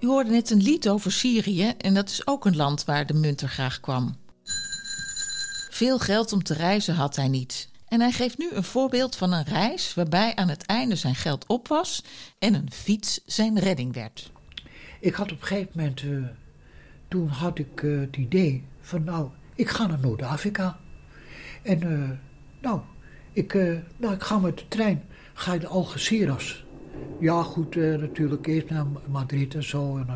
U 0.00 0.06
hoorde 0.06 0.30
net 0.30 0.50
een 0.50 0.62
lied 0.62 0.88
over 0.88 1.12
Syrië 1.12 1.74
en 1.78 1.94
dat 1.94 2.08
is 2.08 2.26
ook 2.26 2.44
een 2.44 2.56
land 2.56 2.84
waar 2.84 3.06
de 3.06 3.14
munter 3.14 3.48
graag 3.48 3.80
kwam. 3.80 4.16
Veel 5.70 5.98
geld 5.98 6.32
om 6.32 6.42
te 6.42 6.54
reizen 6.54 6.94
had 6.94 7.16
hij 7.16 7.28
niet. 7.28 7.68
En 7.88 8.00
hij 8.00 8.12
geeft 8.12 8.38
nu 8.38 8.50
een 8.50 8.64
voorbeeld 8.64 9.16
van 9.16 9.32
een 9.32 9.44
reis 9.44 9.94
waarbij 9.94 10.34
aan 10.34 10.48
het 10.48 10.66
einde 10.66 10.96
zijn 10.96 11.14
geld 11.14 11.46
op 11.46 11.68
was 11.68 12.04
en 12.38 12.54
een 12.54 12.72
fiets 12.72 13.20
zijn 13.26 13.58
redding 13.58 13.94
werd. 13.94 14.30
Ik 15.00 15.14
had 15.14 15.32
op 15.32 15.40
een 15.40 15.46
gegeven 15.46 15.72
moment, 15.74 16.02
eh, 16.02 16.08
toen 17.10 17.28
had 17.28 17.58
ik 17.58 17.82
eh, 17.82 18.00
het 18.00 18.16
idee 18.16 18.64
van 18.80 19.04
nou, 19.04 19.28
ik 19.54 19.68
ga 19.68 19.86
naar 19.86 20.00
Noord-Afrika. 20.00 20.78
En 21.62 21.82
eh, 21.82 22.10
nou, 22.60 22.80
ik, 23.32 23.54
eh, 23.54 23.78
nou, 23.96 24.14
ik 24.14 24.22
ga 24.22 24.38
met 24.38 24.58
de 24.58 24.68
trein, 24.68 25.02
ga 25.34 25.52
je 25.52 25.60
de 25.60 25.66
Algeciras. 25.66 26.64
Ja 27.20 27.42
goed, 27.42 27.74
natuurlijk 27.74 28.46
eerst 28.46 28.70
naar 28.70 28.86
Madrid 29.08 29.54
en 29.54 29.64
zo. 29.64 29.96
En 29.96 30.06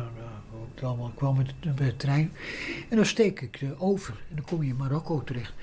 dan 0.75 0.89
allemaal, 0.89 1.07
ik 1.07 1.15
kwam 1.15 1.37
met, 1.37 1.53
de 1.77 1.95
trein. 1.95 2.31
En 2.89 2.95
dan 2.95 3.05
steek 3.05 3.41
ik 3.41 3.63
over 3.77 4.13
en 4.29 4.35
dan 4.35 4.45
kom 4.45 4.63
je 4.63 4.69
in 4.69 4.75
Marokko 4.75 5.23
terecht. 5.23 5.53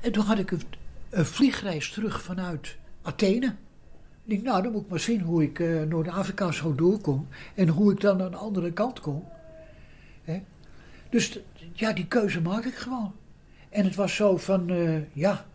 En 0.00 0.12
toen 0.12 0.24
had 0.24 0.38
ik 0.38 0.50
een, 0.50 0.62
een 1.10 1.26
vliegreis 1.26 1.90
terug 1.90 2.22
vanuit 2.22 2.76
Athene. 3.02 3.46
Ik 4.24 4.34
denk, 4.34 4.42
nou, 4.42 4.62
dan 4.62 4.72
moet 4.72 4.82
ik 4.82 4.90
maar 4.90 5.00
zien 5.00 5.20
hoe 5.20 5.42
ik 5.42 5.58
Noord-Afrika 5.88 6.52
zo 6.52 6.74
doorkom. 6.74 7.28
En 7.54 7.68
hoe 7.68 7.92
ik 7.92 8.00
dan 8.00 8.22
aan 8.22 8.30
de 8.30 8.36
andere 8.36 8.72
kant 8.72 9.00
kom. 9.00 9.24
Dus 11.08 11.38
ja, 11.72 11.92
die 11.92 12.06
keuze 12.06 12.40
maak 12.40 12.64
ik 12.64 12.74
gewoon. 12.74 13.12
En 13.68 13.84
het 13.84 13.94
was 13.94 14.14
zo 14.14 14.36
van, 14.36 14.70
eh, 14.70 14.96
ja, 15.12 15.46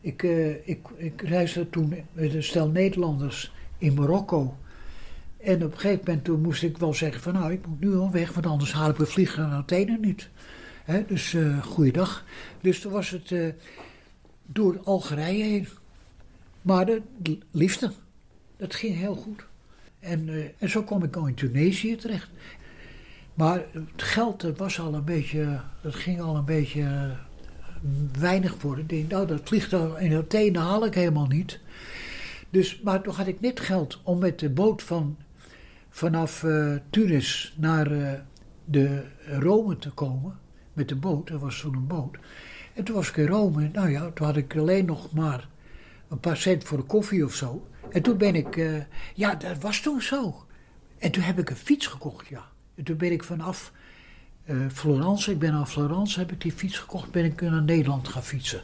ik, 0.00 0.22
eh, 0.22 0.68
ik, 0.68 0.88
ik 0.96 1.22
reisde 1.22 1.70
toen 1.70 1.88
met 2.12 2.34
een 2.34 2.42
stel 2.42 2.68
Nederlanders 2.68 3.52
in 3.78 3.94
Marokko. 3.94 4.56
En 5.36 5.64
op 5.64 5.72
een 5.72 5.78
gegeven 5.78 6.04
moment 6.04 6.24
toen 6.24 6.40
moest 6.40 6.62
ik 6.62 6.78
wel 6.78 6.94
zeggen 6.94 7.22
van, 7.22 7.32
nou, 7.32 7.52
ik 7.52 7.66
moet 7.66 7.80
nu 7.80 7.96
al 7.96 8.10
weg, 8.10 8.32
want 8.32 8.46
anders 8.46 8.72
haal 8.72 8.90
ik 8.90 8.96
de 8.96 9.06
vliegen 9.06 9.42
naar 9.42 9.58
Athene 9.58 9.98
niet. 10.00 10.28
Dus 11.06 11.34
eh 11.34 11.62
goeiedag. 11.62 12.24
Dus 12.60 12.80
toen 12.80 12.92
was 12.92 13.10
het 13.10 13.32
eh, 13.32 13.48
door 14.46 14.80
Algerije 14.84 15.44
heen. 15.44 15.68
Maar 16.62 16.86
de 16.86 17.02
liefde, 17.50 17.92
dat 18.56 18.74
ging 18.74 18.96
heel 18.96 19.14
goed. 19.14 19.44
En, 20.00 20.52
en 20.58 20.70
zo 20.70 20.82
kwam 20.82 21.02
ik 21.02 21.16
al 21.16 21.26
in 21.26 21.34
Tunesië 21.34 21.96
terecht. 21.96 22.28
Maar 23.38 23.64
het 23.72 24.02
geld 24.02 24.40
dat 24.40 24.58
was 24.58 24.80
al 24.80 24.94
een 24.94 25.04
beetje, 25.04 25.60
dat 25.80 25.94
ging 25.94 26.20
al 26.20 26.36
een 26.36 26.44
beetje 26.44 26.82
eh, 26.82 27.10
weinig 28.20 28.62
worden. 28.62 28.84
Ik 28.84 28.90
denk, 28.90 29.10
nou, 29.10 29.26
dat 29.26 29.40
vliegtuig 29.44 29.98
in 29.98 30.16
Athene 30.16 30.58
haal 30.58 30.86
ik 30.86 30.94
helemaal 30.94 31.26
niet. 31.26 31.60
Dus, 32.50 32.80
maar 32.80 33.02
toen 33.02 33.14
had 33.14 33.26
ik 33.26 33.40
net 33.40 33.60
geld 33.60 34.00
om 34.02 34.18
met 34.18 34.38
de 34.38 34.50
boot 34.50 34.82
van, 34.82 35.16
vanaf 35.90 36.42
eh 36.42 36.76
Tunis 36.90 37.54
naar 37.56 37.92
eh, 37.92 38.12
de 38.64 39.04
Rome 39.26 39.78
te 39.78 39.90
komen. 39.90 40.38
Met 40.72 40.88
de 40.88 40.96
boot, 40.96 41.28
er 41.28 41.38
was 41.38 41.60
toen 41.60 41.74
een 41.74 41.86
boot. 41.86 42.16
En 42.74 42.84
toen 42.84 42.94
was 42.94 43.08
ik 43.08 43.16
in 43.16 43.26
Rome. 43.26 43.70
Nou 43.72 43.90
ja, 43.90 44.10
toen 44.10 44.26
had 44.26 44.36
ik 44.36 44.56
alleen 44.56 44.84
nog 44.84 45.12
maar 45.12 45.48
een 46.08 46.20
paar 46.20 46.36
cent 46.36 46.64
voor 46.64 46.78
de 46.78 46.84
koffie 46.84 47.24
of 47.24 47.34
zo. 47.34 47.66
En 47.90 48.02
toen 48.02 48.16
ben 48.16 48.34
ik, 48.34 48.84
ja, 49.14 49.34
dat 49.34 49.58
was 49.60 49.80
toen 49.80 50.02
zo. 50.02 50.46
En 50.98 51.10
toen 51.10 51.22
heb 51.22 51.38
ik 51.38 51.50
een 51.50 51.56
fiets 51.56 51.86
gekocht, 51.86 52.26
ja. 52.26 52.47
En 52.78 52.84
toen 52.84 52.96
ben 52.96 53.12
ik 53.12 53.24
vanaf 53.24 53.72
eh, 54.44 54.56
Florence, 54.72 55.30
ik 55.30 55.38
ben 55.38 55.52
naar 55.52 55.66
Florence, 55.66 56.18
heb 56.18 56.32
ik 56.32 56.40
die 56.40 56.52
fiets 56.52 56.78
gekocht, 56.78 57.10
ben 57.10 57.24
ik 57.24 57.40
naar 57.40 57.62
Nederland 57.62 58.08
gaan 58.08 58.22
fietsen. 58.22 58.62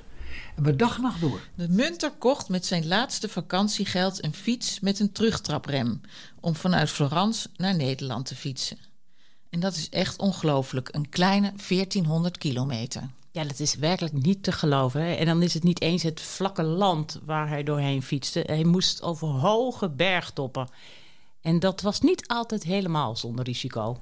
En 0.56 0.62
mijn 0.62 0.76
dag 0.76 0.98
nacht 0.98 1.20
door. 1.20 1.40
De 1.54 1.68
munter 1.68 2.10
kocht 2.10 2.48
met 2.48 2.66
zijn 2.66 2.86
laatste 2.86 3.28
vakantiegeld 3.28 4.24
een 4.24 4.34
fiets 4.34 4.80
met 4.80 5.00
een 5.00 5.12
terugtraprem 5.12 6.00
om 6.40 6.54
vanuit 6.54 6.90
Florence 6.90 7.48
naar 7.56 7.76
Nederland 7.76 8.26
te 8.26 8.34
fietsen. 8.34 8.78
En 9.50 9.60
dat 9.60 9.76
is 9.76 9.88
echt 9.88 10.18
ongelooflijk, 10.18 10.88
een 10.92 11.08
kleine 11.08 11.52
1400 11.68 12.38
kilometer. 12.38 13.02
Ja, 13.30 13.44
dat 13.44 13.60
is 13.60 13.74
werkelijk 13.74 14.14
niet 14.14 14.42
te 14.42 14.52
geloven. 14.52 15.00
Hè? 15.00 15.14
En 15.14 15.26
dan 15.26 15.42
is 15.42 15.54
het 15.54 15.62
niet 15.62 15.80
eens 15.80 16.02
het 16.02 16.20
vlakke 16.20 16.62
land 16.62 17.20
waar 17.24 17.48
hij 17.48 17.62
doorheen 17.62 18.02
fietste. 18.02 18.42
Hij 18.46 18.64
moest 18.64 19.02
over 19.02 19.28
hoge 19.28 19.88
bergtoppen. 19.88 20.68
En 21.44 21.58
dat 21.58 21.80
was 21.80 22.00
niet 22.00 22.28
altijd 22.28 22.62
helemaal 22.62 23.16
zonder 23.16 23.44
risico. 23.44 23.98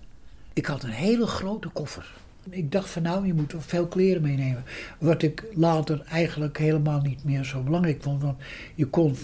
Ik 0.53 0.67
had 0.67 0.83
een 0.83 0.91
hele 0.91 1.27
grote 1.27 1.69
koffer. 1.69 2.13
Ik 2.51 2.73
dacht 2.73 2.91
van 2.91 3.03
nou, 3.03 3.27
je 3.27 3.35
moet 3.35 3.53
wel 3.53 3.61
veel 3.61 3.87
kleren 3.87 4.23
meenemen. 4.23 4.65
Wat 4.99 5.23
ik 5.23 5.45
later 5.55 6.01
eigenlijk 6.01 6.59
helemaal 6.59 7.01
niet 7.01 7.25
meer 7.25 7.45
zo 7.45 7.63
belangrijk 7.63 8.03
vond. 8.03 8.23
Want 8.23 8.39
je 8.75 8.87
kon 8.87 9.17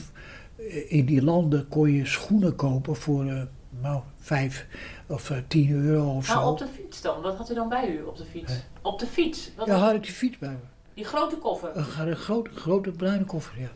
eh, 0.57 0.93
in 0.93 1.05
die 1.05 1.23
landen 1.23 1.69
kon 1.69 1.93
je 1.93 2.07
schoenen 2.07 2.57
kopen 2.57 2.97
voor 2.97 3.27
eh, 3.27 3.43
nou, 3.83 4.03
vijf 4.19 4.67
of 5.07 5.31
eh, 5.31 5.37
tien 5.49 5.71
euro 5.71 6.17
of 6.17 6.27
zo. 6.27 6.35
Maar 6.35 6.49
op 6.49 6.59
de 6.59 6.69
fiets 6.75 7.01
dan? 7.01 7.23
Wat 7.23 7.37
had 7.37 7.51
u 7.51 7.55
dan 7.55 7.69
bij 7.69 7.89
u 7.89 8.03
op 8.03 8.17
de 8.17 8.25
fiets? 8.25 8.53
Op 8.83 8.99
de 8.99 9.07
fiets? 9.07 9.51
Wat 9.57 9.67
Ja, 9.67 9.75
had 9.75 9.95
ik 9.95 10.03
die 10.03 10.13
fiets 10.13 10.39
bij 10.39 10.51
me. 10.51 10.67
Die 10.95 11.05
grote 11.05 11.37
koffer? 11.37 11.77
Een, 11.77 12.09
een 12.09 12.17
grote, 12.17 12.51
grote 12.51 12.91
bruine 12.91 13.25
koffer, 13.25 13.61
ja. 13.61 13.71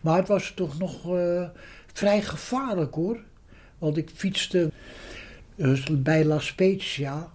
Maar 0.00 0.16
het 0.16 0.28
was 0.28 0.52
toch 0.56 0.78
nog 0.78 1.16
eh, 1.16 1.44
vrij 1.92 2.22
gevaarlijk 2.22 2.94
hoor. 2.94 3.18
Want 3.84 3.96
ik 3.96 4.10
fietste 4.14 4.70
dus 5.54 6.02
bij 6.02 6.24
La 6.24 6.38
Spezia. 6.38 7.32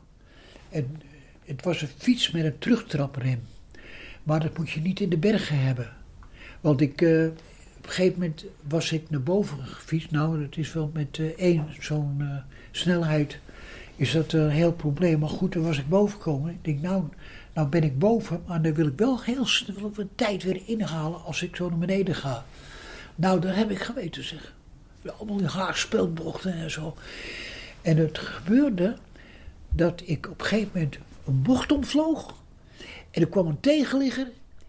En 0.70 1.02
het 1.46 1.64
was 1.64 1.82
een 1.82 1.90
fiets 1.98 2.32
met 2.32 2.46
een 2.46 2.58
terugtraprem. 2.58 3.42
Maar 4.24 4.40
dat 4.40 4.58
moet 4.58 4.70
je 4.70 4.80
niet 4.80 5.00
in 5.00 5.10
de 5.10 5.18
bergen 5.18 5.60
hebben. 5.60 5.90
Want 6.62 6.82
ik, 6.82 7.02
eh, 7.02 7.26
op 7.78 7.86
een 7.86 7.90
gegeven 7.90 8.20
moment 8.20 8.46
was 8.68 8.92
ik 8.92 9.10
naar 9.10 9.22
boven 9.22 9.66
gefietst. 9.66 10.12
Nou, 10.12 10.40
dat 10.42 10.58
is 10.58 10.74
wel 10.74 10.92
met 10.94 11.18
eh, 11.20 11.26
één 11.26 11.68
zo'n 11.80 12.16
eh, 12.20 12.38
snelheid 12.72 13.40
is 13.96 14.12
dat 14.12 14.34
een 14.34 14.50
heel 14.50 14.74
probleem. 14.74 15.20
Maar 15.20 15.30
goed, 15.30 15.52
toen 15.52 15.64
was 15.64 15.78
ik 15.78 15.90
boven 15.90 16.18
gekomen. 16.18 16.52
Ik 16.52 16.64
denk, 16.64 16.82
nou, 16.82 17.04
nou 17.54 17.68
ben 17.68 17.84
ik 17.84 18.00
boven, 18.00 18.44
maar 18.48 18.62
dan 18.62 18.74
wil 18.74 18.88
ik 18.88 18.98
wel 18.98 19.22
heel 19.22 19.46
snel 19.46 19.92
de 19.92 20.08
tijd 20.16 20.44
weer 20.44 20.62
inhalen 20.66 21.24
als 21.24 21.42
ik 21.44 21.56
zo 21.56 21.70
naar 21.70 21.78
beneden 21.78 22.16
ga. 22.16 22.46
Nou, 23.16 23.40
daar 23.40 23.56
heb 23.56 23.72
ik 23.72 23.80
geweten, 23.80 24.24
zeg. 24.24 24.58
Allemaal 25.06 25.38
die 25.38 25.48
haarspeelbochten 25.48 26.54
en 26.54 26.72
zo. 26.72 26.96
En 27.82 27.98
het 27.98 28.18
gebeurde 28.18 28.98
dat 29.70 30.02
ik 30.06 30.30
op 30.30 30.40
een 30.40 30.46
gegeven 30.46 30.72
moment 30.74 30.98
een 31.26 31.42
bocht 31.42 31.72
omvloog. 31.72 32.36
En 33.12 33.22
er 33.22 33.30
kwam 33.30 33.48
een 33.48 33.60
tegenligger 33.60 34.28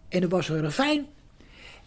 en 0.08 0.22
er 0.22 0.28
was 0.28 0.48
een 0.48 0.62
ravijn. 0.62 1.06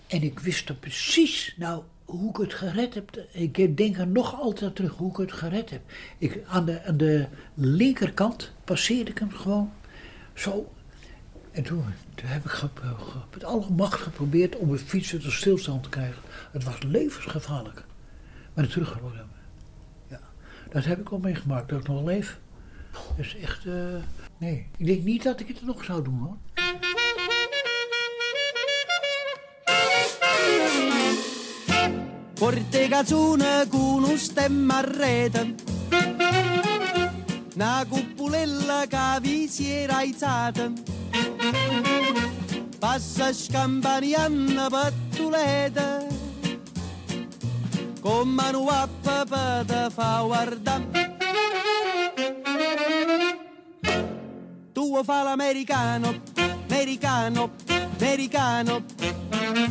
En 0.08 0.22
ik 0.22 0.40
wist 0.40 0.70
er 0.70 0.76
precies, 0.76 1.56
nou, 1.58 1.84
hoe 2.06 2.30
ik 2.30 2.38
het 2.38 2.54
gered 2.54 2.94
heb. 2.94 3.26
Ik 3.32 3.78
denk 3.78 3.98
er 3.98 4.08
nog 4.08 4.40
altijd 4.40 4.76
terug 4.76 4.96
hoe 4.96 5.10
ik 5.12 5.18
het 5.18 5.32
gered 5.32 5.70
heb. 5.70 5.82
Ik, 6.18 6.40
aan, 6.48 6.66
de, 6.66 6.84
aan 6.84 6.98
de 6.98 7.28
linkerkant 7.54 8.52
passeerde 8.64 9.12
ik 9.12 9.18
hem 9.18 9.32
gewoon 9.32 9.72
zo. 10.34 10.72
En 11.52 11.64
toen, 11.64 11.84
heb 12.24 12.46
ik 12.46 12.62
met 13.34 13.44
alle 13.44 13.70
macht 13.70 14.02
geprobeerd 14.02 14.56
om 14.56 14.68
mijn 14.68 14.80
fietsen 14.80 15.22
tot 15.22 15.32
stilstand 15.32 15.84
te 15.84 15.90
krijgen. 15.90 16.22
Het 16.52 16.64
was 16.64 16.84
levensgevaarlijk. 16.84 17.84
Maar 18.54 18.68
terug 18.68 18.92
geworden. 18.92 19.30
Ja. 20.10 20.20
Dat 20.70 20.86
heb 20.86 21.00
ik 21.00 21.10
al 21.10 21.20
meegemaakt, 21.20 21.70
dat 21.70 21.80
ik 21.80 21.88
nog 21.88 22.04
leef. 22.04 22.40
Dat 22.92 23.26
is 23.26 23.36
echt. 23.36 23.66
eh, 23.66 23.74
nee, 24.38 24.68
ik 24.78 24.86
denk 24.86 25.04
niet 25.04 25.24
dat 25.24 25.40
ik 25.40 25.48
het 25.48 25.66
nog 25.66 25.84
zou 25.84 26.04
doen 26.04 26.20
hoor. 26.20 26.38
Porte 32.34 32.88
cazzone 32.90 33.66
con 33.70 34.04
un 34.04 34.18
stemma 34.18 34.82
rete 34.82 35.56
Una 37.56 37.86
cupulella 37.88 38.86
che 38.88 39.20
vi 39.22 39.48
si 39.48 39.72
era 39.72 39.98
aizzata 39.98 40.72
Passa 42.80 43.32
Con 48.04 48.28
mano 48.28 48.68
a 48.68 48.86
papà 49.02 49.64
te 49.66 49.88
fa 49.90 50.22
guardare 50.26 51.12
Tu 54.74 55.04
fa 55.04 55.24
l'americano, 55.24 56.22
americano, 56.68 57.52
americano. 57.98 58.84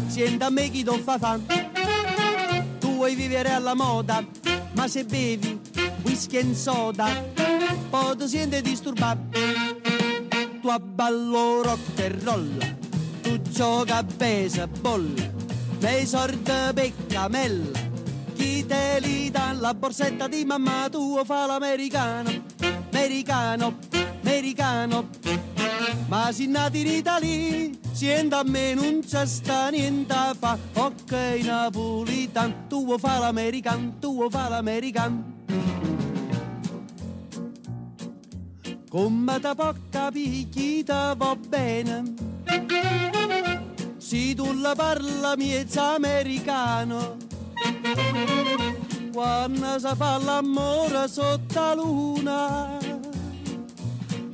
Senta 0.07 0.47
a 0.47 0.51
me 0.51 0.71
chi 0.71 0.83
ti 0.83 0.99
fa 1.05 1.19
fame 1.19 1.71
tu 2.79 2.95
vuoi 2.95 3.15
vivere 3.15 3.53
alla 3.53 3.75
moda, 3.75 4.25
ma 4.73 4.89
se 4.89 5.05
bevi 5.05 5.61
whisky 6.05 6.39
e 6.39 6.55
soda, 6.55 7.07
poi 7.91 8.17
ti 8.17 8.29
senti 8.29 8.63
disturbato. 8.63 9.39
Tu 10.61 10.69
abballo 10.69 11.63
rock 11.63 11.99
e 11.99 12.19
roll, 12.23 12.59
tu 13.21 13.41
gioca 13.43 13.99
a 13.99 14.03
baseball, 14.03 15.13
nei 15.81 16.07
sordi 16.07 16.53
peccamella, 16.75 17.82
chi 18.43 18.67
te 18.67 18.99
li 19.01 19.31
la 19.63 19.73
borsetta 19.75 20.27
di 20.27 20.45
mamma 20.45 20.89
tua 20.91 21.25
fa 21.25 21.47
l'americano, 21.47 22.31
americano, 22.91 23.79
americano. 24.21 25.09
Ma 26.09 26.33
si 26.33 26.49
nati 26.49 26.81
in 26.81 26.89
Italia, 26.89 27.71
sienta 27.93 28.41
a 28.41 28.43
me 28.43 28.75
non 28.75 29.01
c'è 29.07 29.25
sta 29.25 29.69
niente 29.71 30.15
fa. 30.37 30.59
Ok, 30.75 31.13
napolitan, 31.45 32.67
tu 32.67 32.85
vuoi 32.85 32.99
fare 32.99 33.21
l'american, 33.21 33.99
tu 34.01 34.15
vuoi 34.15 34.31
fare 34.31 34.51
l'american. 34.51 35.13
Come 38.91 39.39
da 39.39 39.55
poca 39.55 40.11
picchita 40.11 41.15
va 41.15 41.37
bene. 41.37 42.03
Se 43.99 44.35
tu 44.35 44.53
la 44.61 44.75
parla 44.75 45.37
miezza 45.37 45.95
americano. 45.95 47.31
Quando 49.13 49.79
si 49.79 49.95
fa 49.97 50.19
l'amore 50.19 51.09
sotto 51.09 51.61
la 51.61 51.75
luna. 51.75 52.79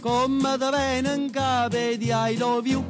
Come 0.01 0.57
da 0.57 0.71
viene 0.71 1.15
in 1.15 1.31
capo 1.31 1.77
di 1.77 2.13
I 2.13 2.37
love 2.37 2.69
you. 2.69 2.85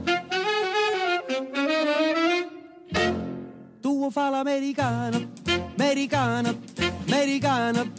Tu 3.81 4.11
fare 4.11 4.31
l'americano, 4.31 5.31
americano, 5.77 6.59
americano. 7.07 7.93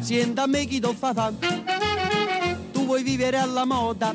Sienta 0.00 0.42
a 0.42 0.46
me 0.46 0.64
chi 0.64 0.80
ti 0.80 0.94
fa 0.94 1.12
fare 1.12 1.82
tu 2.84 2.90
vuoi 2.90 3.02
vivere 3.02 3.38
alla 3.38 3.64
moda, 3.64 4.14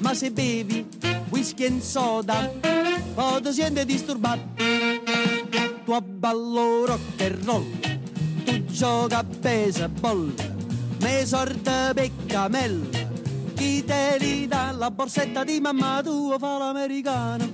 ma 0.00 0.12
se 0.12 0.30
bevi 0.30 0.86
whisky 1.30 1.64
e 1.64 1.80
soda, 1.80 2.52
poi 3.14 3.40
ti 3.40 3.52
senti 3.52 3.84
disturbato. 3.86 4.89
Tu 6.20 6.26
abballo 6.26 6.86
rock 6.86 7.00
and 7.22 7.44
roll, 7.46 7.64
tu 8.44 8.66
gioca 8.66 9.20
a 9.20 9.22
baseball, 9.22 10.30
me 11.00 11.24
sorte 11.24 11.92
peccamella, 11.94 12.84
chi 13.54 13.82
te 13.82 14.16
li 14.18 14.46
dà 14.46 14.70
la 14.72 14.90
borsetta 14.90 15.44
di 15.44 15.60
mamma 15.60 16.02
tua 16.02 16.38
fa 16.38 16.58
l'americano, 16.58 17.50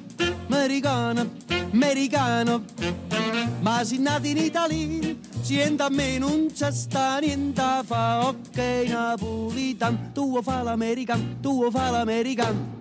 americano, 0.49 1.31
americano, 1.71 2.65
ma 3.61 3.85
si 3.85 3.99
nati 3.99 4.31
in 4.31 4.39
Italia 4.39 5.15
Sienta 5.43 5.85
a 5.85 5.89
me 5.89 6.19
non 6.19 6.49
c'è 6.53 6.73
sta 6.73 7.19
niente 7.21 7.63
fa, 7.85 8.27
ok 8.27 8.59
napolitan, 8.89 10.11
tu 10.13 10.43
fa 10.43 10.63
l'american, 10.63 11.37
tu 11.41 11.71
fa 11.71 11.91
l'american. 11.91 12.75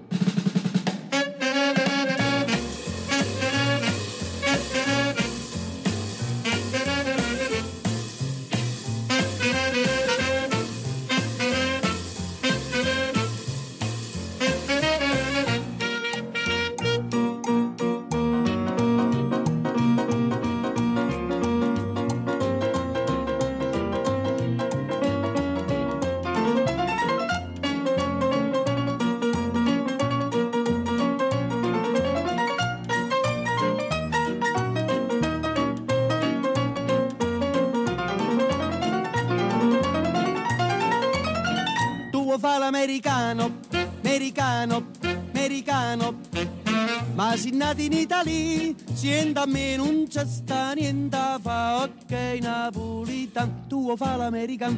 In 47.77 47.91
Italia, 47.91 48.73
sienta 48.93 49.41
a 49.41 49.45
me 49.45 49.75
non 49.75 50.07
c'è 50.07 50.25
sta 50.25 50.73
niente 50.73 51.17
fa, 51.41 51.83
ok 51.83 52.39
napolitan, 52.41 53.65
fare 53.95 54.17
l'americano. 54.17 54.77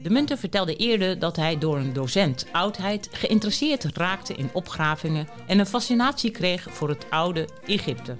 De 0.00 0.10
Munter 0.10 0.38
vertelde 0.38 0.76
eerder 0.76 1.18
dat 1.18 1.36
hij 1.36 1.58
door 1.58 1.78
een 1.78 1.92
docent 1.92 2.46
oudheid 2.52 3.08
geïnteresseerd 3.12 3.84
raakte 3.84 4.34
in 4.34 4.50
opgravingen 4.52 5.28
en 5.46 5.58
een 5.58 5.66
fascinatie 5.66 6.30
kreeg 6.30 6.66
voor 6.70 6.88
het 6.88 7.06
oude 7.10 7.48
Egypte. 7.66 8.16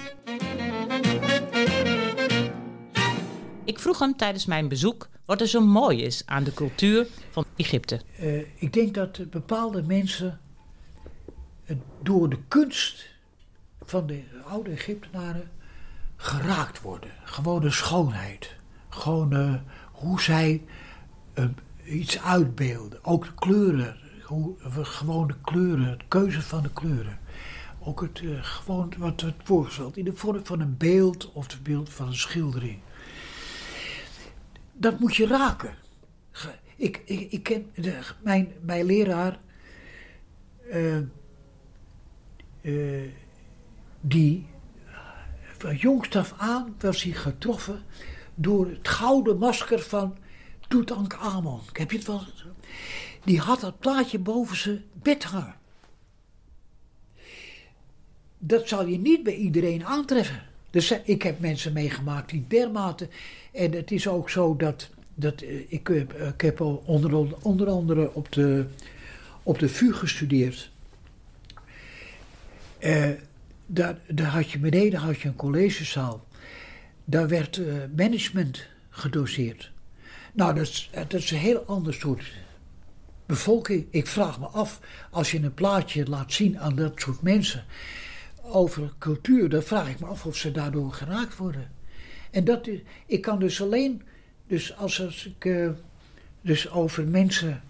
Ik 3.64 3.78
vroeg 3.78 3.98
hem 3.98 4.16
tijdens 4.16 4.46
mijn 4.46 4.68
bezoek 4.68 5.08
wat 5.24 5.40
er 5.40 5.48
zo 5.48 5.60
mooi 5.60 6.02
is 6.02 6.22
aan 6.26 6.44
de 6.44 6.54
cultuur 6.54 7.06
van 7.30 7.44
Egypte. 7.56 8.00
Eh, 8.18 8.38
ik 8.38 8.72
denk 8.72 8.94
dat 8.94 9.30
bepaalde 9.30 9.82
mensen 9.82 10.40
door 12.02 12.28
de 12.28 12.38
kunst 12.48 13.16
van 13.88 14.06
de 14.06 14.22
oude 14.44 14.70
Egyptenaren 14.70 15.50
geraakt 16.16 16.80
worden. 16.80 17.10
Gewoon 17.24 17.60
de 17.60 17.70
schoonheid. 17.70 18.56
Gewoon 18.88 19.32
eh, 19.32 19.54
hoe 19.92 20.20
zij 20.20 20.64
eh, 21.34 21.44
iets 21.84 22.20
uitbeelden. 22.20 23.04
Ook 23.04 23.24
de 23.24 23.34
kleuren. 23.34 23.96
Gewoon 24.82 25.26
de 25.26 25.34
kleuren, 25.42 25.98
de 25.98 26.04
keuze 26.08 26.42
van 26.42 26.62
de 26.62 26.72
kleuren. 26.72 27.18
Ook 27.78 28.00
het, 28.00 28.20
eh, 28.20 28.42
gewoon 28.42 28.92
wat 28.98 29.20
het 29.20 29.34
voorgesteld 29.42 29.96
in 29.96 30.04
de 30.04 30.16
vorm 30.16 30.46
van 30.46 30.60
een 30.60 30.76
beeld 30.76 31.32
of 31.32 31.52
het 31.52 31.62
beeld 31.62 31.90
van 31.90 32.06
een 32.06 32.14
schildering. 32.14 32.80
Dat 34.72 35.00
moet 35.00 35.16
je 35.16 35.26
raken. 35.26 35.74
Ik, 36.76 37.02
ik, 37.04 37.32
ik 37.32 37.42
ken 37.42 37.66
mijn, 38.22 38.52
mijn 38.60 38.84
leraar, 38.84 39.38
die 44.08 44.46
van 45.58 45.76
jongs 45.76 46.16
af 46.16 46.34
aan 46.36 46.74
was 46.78 47.02
hij 47.02 47.12
getroffen 47.12 47.82
door 48.34 48.66
het 48.66 48.88
gouden 48.88 49.38
masker 49.38 49.80
van 49.80 50.16
Tutankhamon. 50.68 51.60
Heb 51.72 51.90
je 51.90 51.96
het 51.96 52.06
wel? 52.06 52.22
Die 53.24 53.38
had 53.40 53.60
dat 53.60 53.78
plaatje 53.78 54.18
boven 54.18 54.56
zijn 54.56 54.84
bed 54.92 55.24
hangen. 55.24 55.54
Dat 58.38 58.68
zal 58.68 58.86
je 58.86 58.98
niet 58.98 59.22
bij 59.22 59.34
iedereen 59.34 59.84
aantreffen. 59.84 60.42
Dus 60.70 60.90
eh, 60.90 60.98
ik 61.04 61.22
heb 61.22 61.40
mensen 61.40 61.72
meegemaakt 61.72 62.30
die 62.30 62.44
dermate. 62.48 63.08
En 63.52 63.72
het 63.72 63.90
is 63.90 64.08
ook 64.08 64.30
zo 64.30 64.56
dat. 64.56 64.88
dat 65.14 65.40
eh, 65.40 65.72
ik, 65.72 65.86
heb, 65.86 66.12
ik 66.12 66.40
heb 66.40 66.60
onder, 66.60 67.36
onder 67.42 67.68
andere 67.68 68.14
op 68.14 68.32
de, 68.32 68.66
op 69.42 69.58
de 69.58 69.68
VU 69.68 69.92
gestudeerd. 69.92 70.70
Eh, 72.78 73.10
daar, 73.68 73.96
had 74.22 74.50
je 74.50 74.58
beneden 74.58 75.00
had 75.00 75.20
je 75.20 75.28
een 75.28 75.34
collegezaal. 75.34 76.26
Daar 77.04 77.28
werd 77.28 77.56
eh, 77.56 77.74
management 77.96 78.66
gedoseerd. 78.90 79.72
Nou, 80.32 80.54
dat 80.54 80.66
is, 80.66 80.90
is 81.08 81.30
een 81.30 81.38
heel 81.38 81.64
ander 81.64 81.94
soort 81.94 82.32
bevolking. 83.26 83.86
Ik 83.90 84.06
vraag 84.06 84.40
me 84.40 84.46
af, 84.46 84.80
als 85.10 85.30
je 85.30 85.42
een 85.42 85.54
plaatje 85.54 86.08
laat 86.08 86.32
zien 86.32 86.58
aan 86.58 86.76
dat 86.76 86.92
soort 86.96 87.22
mensen 87.22 87.64
over 88.42 88.92
cultuur, 88.98 89.48
dan 89.48 89.62
vraag 89.62 89.88
ik 89.88 90.00
me 90.00 90.06
af 90.06 90.26
of 90.26 90.36
ze 90.36 90.50
daardoor 90.50 90.92
geraakt 90.92 91.36
worden. 91.36 91.70
En 92.30 92.44
dat 92.44 92.68
ik 93.06 93.20
kan 93.20 93.38
dus 93.38 93.62
alleen, 93.62 94.02
dus 94.46 94.76
als, 94.76 95.04
als 95.04 95.26
ik 95.26 95.44
eh, 95.44 95.70
dus 96.40 96.70
over 96.70 97.06
mensen, 97.06 97.62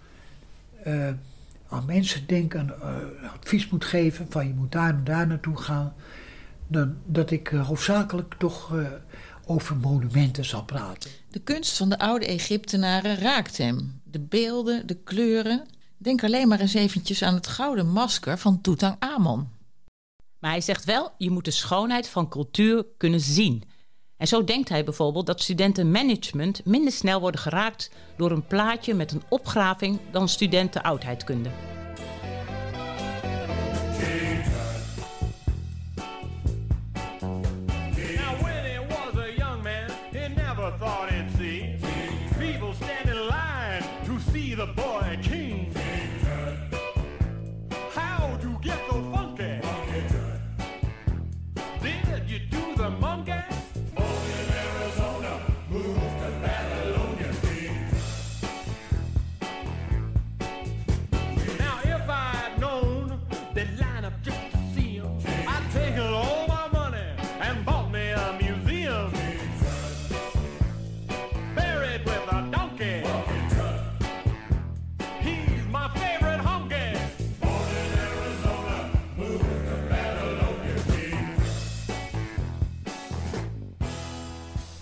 eh, 0.83 1.09
aan 1.69 1.85
mensen 1.85 2.27
denk 2.27 2.53
en 2.53 2.81
eh, 2.81 3.33
advies 3.33 3.69
moet 3.69 3.85
geven 3.85 4.27
van 4.29 4.47
je 4.47 4.53
moet 4.53 4.71
daar 4.71 4.89
en 4.89 5.03
daar 5.03 5.27
naartoe 5.27 5.57
gaan, 5.57 5.93
dan, 6.67 6.97
dat 7.05 7.31
ik 7.31 7.51
eh, 7.51 7.67
hoofdzakelijk 7.67 8.35
toch 8.37 8.75
eh, 8.75 8.87
over 9.45 9.77
monumenten 9.77 10.45
zal 10.45 10.63
praten. 10.63 11.11
De 11.29 11.39
kunst 11.39 11.77
van 11.77 11.89
de 11.89 11.99
oude 11.99 12.25
Egyptenaren 12.25 13.17
raakt 13.17 13.57
hem. 13.57 14.01
De 14.03 14.19
beelden, 14.19 14.87
de 14.87 15.03
kleuren. 15.03 15.65
Denk 15.97 16.23
alleen 16.23 16.47
maar 16.47 16.59
eens 16.59 16.73
eventjes 16.73 17.23
aan 17.23 17.33
het 17.33 17.47
gouden 17.47 17.87
masker 17.87 18.37
van 18.37 18.61
Tutankhamon. 18.61 19.47
Maar 20.39 20.51
hij 20.51 20.61
zegt 20.61 20.85
wel, 20.85 21.11
je 21.17 21.29
moet 21.29 21.45
de 21.45 21.51
schoonheid 21.51 22.07
van 22.07 22.29
cultuur 22.29 22.85
kunnen 22.97 23.19
zien. 23.19 23.63
En 24.19 24.27
zo 24.27 24.43
denkt 24.43 24.69
hij 24.69 24.83
bijvoorbeeld 24.83 25.25
dat 25.25 25.41
studenten 25.41 25.91
management 25.91 26.65
minder 26.65 26.91
snel 26.91 27.19
worden 27.19 27.41
geraakt 27.41 27.91
door 28.17 28.31
een 28.31 28.47
plaatje 28.47 28.93
met 28.93 29.11
een 29.11 29.23
opgraving 29.29 29.99
dan 30.11 30.29
studenten 30.29 30.83
oudheidkunde. 30.83 31.49
Now, 38.15 38.41
when 38.41 38.59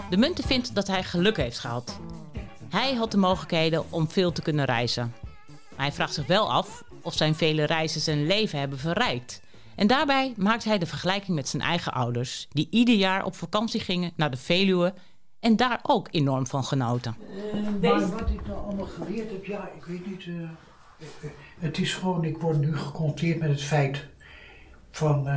De 0.10 0.18
munten 0.18 0.43
vindt 0.43 0.76
dat 0.76 0.88
hij 0.88 1.03
geluk 1.03 1.38
heeft 1.38 1.60
gehad. 1.60 1.99
Hij 2.70 2.93
had 2.93 3.12
de 3.12 3.18
mogelijkheden 3.18 3.91
om 3.91 4.10
veel 4.10 4.32
te 4.32 4.41
kunnen 4.41 4.66
reizen. 4.66 5.14
Maar 5.47 5.86
hij 5.86 5.91
vraagt 5.91 6.14
zich 6.14 6.26
wel 6.28 6.51
af 6.51 6.84
of 7.01 7.14
zijn 7.14 7.36
vele 7.36 7.64
reizen 7.64 8.01
zijn 8.01 8.26
leven 8.28 8.60
hebben 8.60 8.80
verrijkt. 8.80 9.41
En 9.76 9.88
daarbij 9.88 10.34
maakt 10.38 10.64
hij 10.64 10.78
de 10.78 10.86
vergelijking 10.86 11.36
met 11.36 11.47
zijn 11.47 11.64
eigen 11.64 11.93
ouders, 11.93 12.47
die 12.49 12.68
ieder 12.70 12.95
jaar 12.95 13.26
op 13.26 13.36
vakantie 13.36 13.80
gingen 13.80 14.12
naar 14.16 14.32
de 14.32 14.38
Veluwe 14.38 14.93
en 15.39 15.55
daar 15.55 15.80
ook 15.84 16.08
enorm 16.12 16.47
van 16.47 16.64
genoten. 16.64 17.16
Maar 17.82 18.10
wat 18.10 18.30
ik 18.30 18.47
nou 18.47 18.66
allemaal 18.66 18.86
geleerd 18.86 19.32
heb, 19.32 19.45
ja, 19.45 19.70
ik 19.76 19.86
weet 19.86 20.08
niet. 20.08 20.26
eh, 20.28 20.41
eh, 20.43 21.30
het 21.60 21.78
is 21.78 21.93
gewoon, 21.93 22.24
ik 22.24 22.38
word 22.38 22.60
nu 22.60 22.78
geconfronteerd 22.78 23.39
met 23.39 23.49
het 23.49 23.64
feit 23.64 24.05
van. 24.91 25.28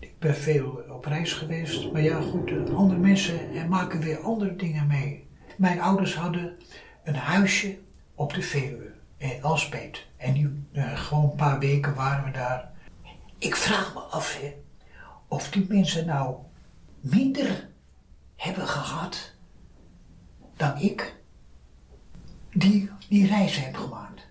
Ik 0.00 0.18
ben 0.18 0.34
veel 0.34 0.84
op 0.88 1.04
reis 1.04 1.32
geweest, 1.32 1.92
maar 1.92 2.02
ja, 2.02 2.20
goed, 2.20 2.50
eh, 2.50 2.74
andere 2.74 3.00
mensen 3.00 3.68
maken 3.68 4.00
weer 4.00 4.20
andere 4.20 4.56
dingen 4.56 4.86
mee. 4.86 5.28
Mijn 5.56 5.80
ouders 5.80 6.14
hadden 6.14 6.56
een 7.04 7.14
huisje 7.14 7.78
op 8.14 8.34
de 8.34 8.42
Veluwe, 8.42 8.92
in 9.16 9.42
Alspeet. 9.42 10.06
En 10.16 10.32
die, 10.32 10.64
eh, 10.72 10.98
gewoon 10.98 11.24
een 11.30 11.36
paar 11.36 11.58
weken 11.58 11.94
waren 11.94 12.24
we 12.24 12.30
daar. 12.30 12.70
Ik 13.38 13.56
vraag 13.56 13.94
me 13.94 14.00
af, 14.00 14.40
hè, 14.40 14.54
of 15.28 15.50
die 15.50 15.66
mensen 15.68 16.06
nou 16.06 16.36
minder 17.00 17.68
hebben 18.36 18.68
gehad 18.68 19.34
dan 20.56 20.78
ik 20.78 21.18
die 22.52 22.90
die 23.08 23.26
reis 23.26 23.64
heb 23.64 23.76
gemaakt. 23.76 24.28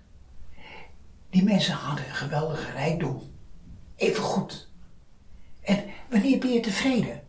Die 1.30 1.44
mensen 1.44 1.74
hadden 1.74 2.06
een 2.06 2.16
geweldige 2.16 2.72
rijkdom. 2.72 3.22
Even 3.96 4.24
goed. 4.24 4.69
Wanneer 6.10 6.40
ben 6.40 6.54
je 6.54 6.60
tevreden? 6.60 7.22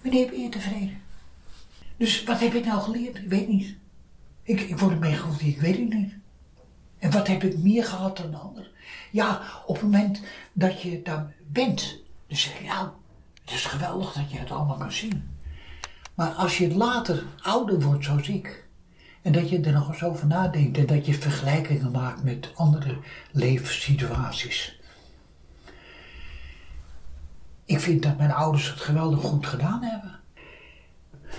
Wanneer 0.00 0.30
ben 0.30 0.40
je 0.42 0.48
tevreden? 0.48 1.00
Dus 1.96 2.24
wat 2.24 2.40
heb 2.40 2.54
ik 2.54 2.64
nou 2.64 2.80
geleerd? 2.80 3.16
Ik 3.16 3.28
weet 3.28 3.48
niet. 3.48 3.76
Ik, 4.42 4.60
ik 4.60 4.78
word 4.78 4.92
ermee 4.92 5.12
geconfronteerd, 5.12 5.54
ik 5.54 5.60
weet 5.60 5.78
het 5.78 5.98
niet. 5.98 6.12
En 6.98 7.10
wat 7.10 7.26
heb 7.26 7.42
ik 7.42 7.58
meer 7.58 7.84
gehad 7.84 8.16
dan 8.16 8.30
de 8.30 8.36
ander? 8.36 8.70
Ja, 9.10 9.42
op 9.66 9.74
het 9.74 9.84
moment 9.84 10.22
dat 10.52 10.82
je 10.82 11.02
daar 11.02 11.34
bent, 11.46 12.00
dan 12.26 12.36
zeg 12.36 12.58
je, 12.58 12.64
nou, 12.64 12.88
het 13.44 13.54
is 13.54 13.64
geweldig 13.64 14.12
dat 14.12 14.30
je 14.30 14.38
het 14.38 14.50
allemaal 14.50 14.76
kan 14.76 14.92
zien. 14.92 15.36
Maar 16.14 16.30
als 16.30 16.58
je 16.58 16.76
later 16.76 17.24
ouder 17.40 17.80
wordt 17.80 18.04
zoals 18.04 18.28
ik, 18.28 18.66
en 19.22 19.32
dat 19.32 19.48
je 19.48 19.60
er 19.60 19.72
nog 19.72 19.88
eens 19.88 20.02
over 20.02 20.26
nadenkt 20.26 20.78
en 20.78 20.86
dat 20.86 21.06
je 21.06 21.14
vergelijkingen 21.14 21.90
maakt 21.90 22.22
met 22.22 22.50
andere 22.54 22.98
levenssituaties. 23.30 24.77
Ik 27.68 27.80
vind 27.80 28.02
dat 28.02 28.16
mijn 28.16 28.32
ouders 28.32 28.70
het 28.70 28.80
geweldig 28.80 29.20
goed 29.20 29.46
gedaan 29.46 29.82
hebben. 29.82 30.20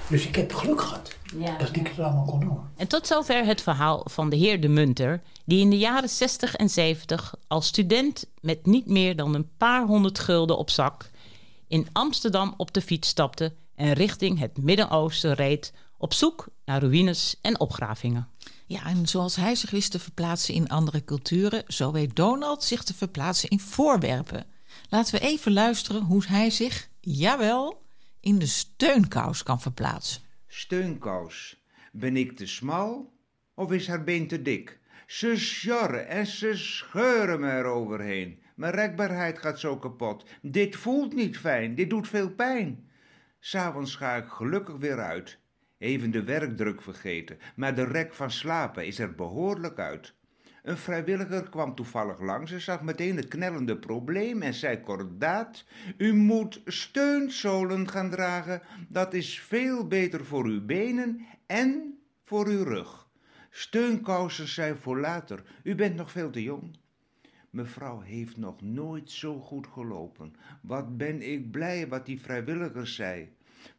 Dus 0.10 0.28
ik 0.28 0.36
heb 0.36 0.54
geluk 0.54 0.82
gehad 0.82 1.16
dat 1.58 1.76
ik 1.76 1.88
het 1.88 2.00
allemaal 2.00 2.26
kon 2.26 2.40
doen. 2.40 2.60
En 2.76 2.88
tot 2.88 3.08
zover 3.08 3.46
het 3.46 3.62
verhaal 3.62 4.06
van 4.10 4.30
de 4.30 4.36
heer 4.36 4.62
de 4.62 4.68
Munter, 4.68 5.22
die 5.46 5.60
in 5.60 5.70
de 5.70 5.78
jaren 5.78 6.10
60 6.10 6.56
en 6.56 6.70
70 6.70 7.36
als 7.48 7.68
student 7.68 8.26
met 8.42 8.66
niet 8.66 8.88
meer 8.88 9.16
dan 9.16 9.34
een 9.34 9.50
paar 9.58 9.86
honderd 9.86 10.20
gulden 10.20 10.58
op 10.58 10.70
zak 10.70 11.10
in 11.68 11.88
Amsterdam 11.92 12.54
op 12.58 12.74
de 12.74 12.82
fiets 12.82 13.10
stapte 13.10 13.54
en 13.76 13.94
richting 13.94 14.40
het 14.40 14.58
Midden-Oosten 14.58 15.34
reed 15.34 15.74
op 15.98 16.14
zoek 16.14 16.48
naar 16.66 16.82
ruïnes 16.82 17.36
en 17.42 17.60
opgravingen. 17.60 18.28
Ja, 18.66 18.86
en 18.86 19.08
zoals 19.08 19.36
hij 19.36 19.56
zich 19.56 19.72
wist 19.72 19.92
te 19.92 20.00
verplaatsen 20.00 20.54
in 20.54 20.70
andere 20.70 21.04
culturen, 21.04 21.64
zo 21.68 21.92
weet 21.92 22.16
Donald 22.16 22.64
zich 22.64 22.84
te 22.84 22.94
verplaatsen 22.94 23.50
in 23.50 23.60
voorwerpen. 23.60 24.46
Laten 24.90 25.14
we 25.14 25.20
even 25.20 25.54
luisteren 25.54 26.02
hoe 26.02 26.24
hij 26.28 26.50
zich, 26.50 26.90
jawel, 27.00 27.86
in 28.20 28.40
de 28.40 28.46
steunkous 28.46 29.44
kan 29.44 29.62
verplaatsen. 29.62 30.22
Steunkous. 30.48 31.64
Ben 31.92 32.18
ik 32.18 32.38
te 32.38 32.48
smal 32.48 33.14
of 33.54 33.72
is 33.72 33.88
haar 33.88 34.04
been 34.04 34.28
te 34.28 34.42
dik? 34.42 34.80
Ze 35.08 35.36
sjorren 35.38 36.08
en 36.08 36.28
ze 36.28 36.58
scheuren 36.58 37.40
me 37.40 37.52
eroverheen. 37.52 38.40
Mijn 38.56 38.74
rekbaarheid 38.74 39.40
gaat 39.40 39.60
zo 39.60 39.78
kapot. 39.78 40.26
Dit 40.42 40.76
voelt 40.76 41.14
niet 41.14 41.38
fijn, 41.38 41.76
dit 41.76 41.90
doet 41.90 42.08
veel 42.08 42.30
pijn. 42.30 42.90
S'avonds 43.40 43.96
ga 43.96 44.16
ik 44.16 44.28
gelukkig 44.28 44.76
weer 44.78 45.00
uit. 45.00 45.40
Even 45.78 46.12
de 46.12 46.24
werkdruk 46.24 46.82
vergeten, 46.82 47.38
maar 47.56 47.76
de 47.76 47.84
rek 47.84 48.14
van 48.14 48.32
slapen 48.32 48.86
is 48.86 49.00
er 49.00 49.16
behoorlijk 49.16 49.80
uit. 49.80 50.14
Een 50.64 50.78
vrijwilliger 50.78 51.50
kwam 51.50 51.76
toevallig 51.76 52.20
langs 52.20 52.52
en 52.52 52.62
zag 52.62 52.82
meteen 52.82 53.16
het 53.16 53.28
knellende 53.28 53.78
probleem 53.78 54.42
en 54.42 54.54
zei 54.54 54.82
kordaat: 54.82 55.66
U 55.98 56.14
moet 56.14 56.62
steunzolen 56.66 57.90
gaan 57.90 58.10
dragen, 58.10 58.62
dat 58.88 59.14
is 59.14 59.40
veel 59.40 59.88
beter 59.88 60.26
voor 60.26 60.46
uw 60.46 60.66
benen 60.66 61.26
en 61.46 62.00
voor 62.24 62.48
uw 62.48 62.64
rug. 62.64 63.08
Steunkousen 63.50 64.48
zijn 64.48 64.78
voor 64.78 65.00
later, 65.00 65.44
u 65.64 65.76
bent 65.76 65.96
nog 65.96 66.12
veel 66.12 66.30
te 66.30 66.44
jong. 66.44 66.78
Mevrouw 67.50 68.00
heeft 68.00 68.38
nog 68.38 68.62
nooit 68.62 69.12
zo 69.12 69.40
goed 69.40 69.68
gelopen. 69.68 70.36
Wat 70.62 70.98
ben 70.98 71.32
ik 71.32 71.52
blij 71.52 71.88
wat 71.88 72.06
die 72.06 72.22
vrijwilliger 72.22 72.88
zei. 72.88 73.30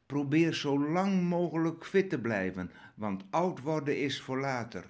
Probeer 0.07 0.55
zo 0.55 0.91
lang 0.91 1.23
mogelijk 1.23 1.85
fit 1.85 2.11
te 2.11 2.21
blijven, 2.21 2.71
want 2.95 3.25
oud 3.31 3.61
worden 3.61 3.99
is 3.99 4.21
voor 4.21 4.41
later. 4.41 4.85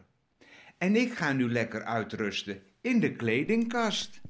En 0.80 0.96
ik 0.96 1.14
ga 1.14 1.32
nu 1.32 1.52
lekker 1.52 1.84
uitrusten 1.84 2.58
in 2.80 3.00
de 3.00 3.12
kledingkast. 3.12 4.20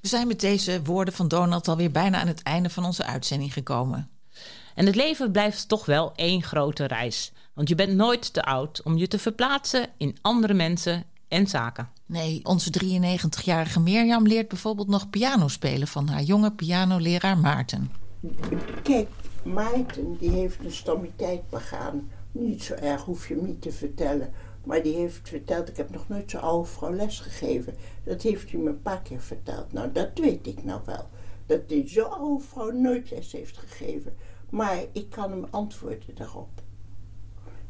We 0.00 0.08
zijn 0.08 0.26
met 0.26 0.40
deze 0.40 0.82
woorden 0.82 1.14
van 1.14 1.28
Donald 1.28 1.68
alweer 1.68 1.90
bijna 1.90 2.20
aan 2.20 2.26
het 2.26 2.42
einde 2.42 2.70
van 2.70 2.84
onze 2.84 3.04
uitzending 3.04 3.52
gekomen. 3.52 4.10
En 4.74 4.86
het 4.86 4.94
leven 4.94 5.32
blijft 5.32 5.68
toch 5.68 5.86
wel 5.86 6.12
één 6.14 6.42
grote 6.42 6.84
reis. 6.84 7.32
Want 7.54 7.68
je 7.68 7.74
bent 7.74 7.94
nooit 7.94 8.32
te 8.32 8.42
oud 8.42 8.82
om 8.82 8.96
je 8.96 9.08
te 9.08 9.18
verplaatsen 9.18 9.86
in 9.96 10.16
andere 10.20 10.54
mensen 10.54 11.04
en 11.28 11.46
zaken. 11.46 11.88
Nee, 12.06 12.40
onze 12.42 12.84
93-jarige 12.84 13.80
Mirjam 13.80 14.26
leert 14.26 14.48
bijvoorbeeld 14.48 14.88
nog 14.88 15.10
piano 15.10 15.48
spelen 15.48 15.88
van 15.88 16.08
haar 16.08 16.22
jonge 16.22 16.52
pianoleraar 16.52 17.38
Maarten. 17.38 17.90
Kijk, 18.82 19.08
Maarten 19.42 20.16
die 20.18 20.30
heeft 20.30 20.64
een 20.64 20.72
stommiteit 20.72 21.50
begaan. 21.50 22.10
Niet 22.32 22.62
zo 22.62 22.74
erg, 22.74 23.02
hoef 23.02 23.28
je 23.28 23.34
hem 23.34 23.46
niet 23.46 23.62
te 23.62 23.72
vertellen. 23.72 24.32
Maar 24.64 24.82
die 24.82 24.94
heeft 24.94 25.28
verteld, 25.28 25.68
ik 25.68 25.76
heb 25.76 25.90
nog 25.90 26.08
nooit 26.08 26.30
zo'n 26.30 26.40
oude 26.40 26.68
vrouw 26.68 26.92
les 26.92 27.20
gegeven. 27.20 27.74
Dat 28.04 28.22
heeft 28.22 28.50
hij 28.50 28.60
me 28.60 28.68
een 28.68 28.82
paar 28.82 29.02
keer 29.02 29.20
verteld. 29.20 29.72
Nou, 29.72 29.92
dat 29.92 30.10
weet 30.14 30.46
ik 30.46 30.64
nou 30.64 30.80
wel. 30.84 31.08
Dat 31.46 31.68
die 31.68 31.88
zo'n 31.88 32.10
oude 32.10 32.44
vrouw 32.44 32.70
nooit 32.70 33.10
les 33.10 33.32
heeft 33.32 33.58
gegeven. 33.58 34.14
Maar 34.50 34.84
ik 34.92 35.10
kan 35.10 35.30
hem 35.30 35.46
antwoorden 35.50 36.14
daarop. 36.14 36.62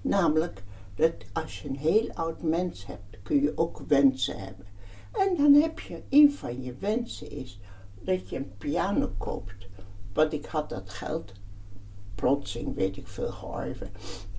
Namelijk, 0.00 0.62
dat 0.94 1.12
als 1.32 1.62
je 1.62 1.68
een 1.68 1.76
heel 1.76 2.10
oud 2.12 2.42
mens 2.42 2.86
hebt, 2.86 3.22
kun 3.22 3.42
je 3.42 3.52
ook 3.56 3.78
wensen 3.88 4.38
hebben. 4.38 4.66
En 5.12 5.36
dan 5.36 5.54
heb 5.54 5.80
je, 5.80 6.02
een 6.08 6.32
van 6.32 6.62
je 6.62 6.74
wensen 6.78 7.30
is 7.30 7.60
dat 8.00 8.28
je 8.28 8.36
een 8.36 8.56
piano 8.58 9.12
koopt. 9.18 9.68
Want 10.12 10.32
ik 10.32 10.46
had 10.46 10.68
dat 10.68 10.90
geld, 10.90 11.32
plotseling 12.14 12.74
weet 12.74 12.96
ik 12.96 13.06
veel, 13.08 13.30
georven. 13.30 13.90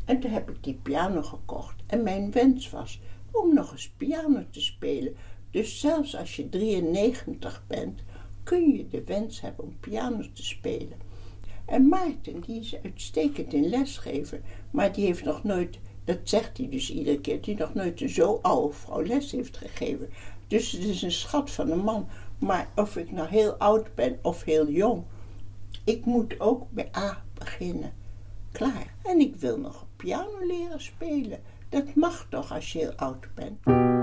En 0.06 0.20
toen 0.20 0.32
heb 0.32 0.49
ik 0.49 0.64
die 0.64 0.80
piano 0.82 1.22
gekocht. 1.22 1.84
En 1.88 2.04
mijn 2.04 2.32
wens 2.32 2.70
was 2.70 2.99
om 3.32 3.54
nog 3.54 3.72
eens 3.72 3.89
piano 3.97 4.43
te 4.49 4.62
spelen. 4.62 5.16
Dus 5.51 5.80
zelfs 5.80 6.16
als 6.16 6.36
je 6.36 6.49
93 6.49 7.64
bent, 7.68 8.01
kun 8.43 8.76
je 8.76 8.88
de 8.88 9.04
wens 9.04 9.41
hebben 9.41 9.66
om 9.66 9.80
piano 9.80 10.24
te 10.34 10.43
spelen. 10.43 10.97
En 11.66 11.88
Maarten, 11.88 12.41
die 12.41 12.60
is 12.60 12.76
uitstekend 12.84 13.54
in 13.54 13.70
lesgeven, 13.70 14.43
maar 14.72 14.93
die 14.93 15.06
heeft 15.06 15.24
nog 15.24 15.43
nooit, 15.43 15.80
dat 16.04 16.18
zegt 16.24 16.58
hij 16.58 16.70
dus 16.70 16.91
iedere 16.91 17.22
keer, 17.22 17.41
die 17.41 17.56
nog 17.56 17.74
nooit 17.74 18.01
een 18.01 18.10
zo 18.10 18.39
oude 18.41 18.74
vrouw 18.74 19.04
les 19.04 19.32
heeft 19.32 19.58
gegeven. 19.58 20.10
Dus 20.47 20.72
het 20.72 20.84
is 20.84 21.01
een 21.01 21.12
schat 21.12 21.51
van 21.51 21.72
een 21.72 21.84
man. 21.84 22.08
Maar 22.39 22.70
of 22.76 22.97
ik 22.97 23.12
nou 23.12 23.28
heel 23.28 23.51
oud 23.51 23.95
ben 23.95 24.20
of 24.22 24.43
heel 24.43 24.70
jong, 24.70 25.04
ik 25.84 26.06
moet 26.06 26.39
ook 26.39 26.72
bij 26.72 26.89
A 26.95 27.24
beginnen. 27.34 27.93
Klaar. 28.51 28.93
En 29.04 29.20
ik 29.20 29.36
wil 29.36 29.60
nog 29.60 29.82
piano 30.04 30.45
leren 30.45 30.82
spelen. 30.82 31.39
Dat 31.70 31.95
mag 31.95 32.26
toch 32.30 32.51
als 32.51 32.72
je 32.72 32.80
heel 32.80 32.93
oud 32.95 33.28
bent. 33.36 34.03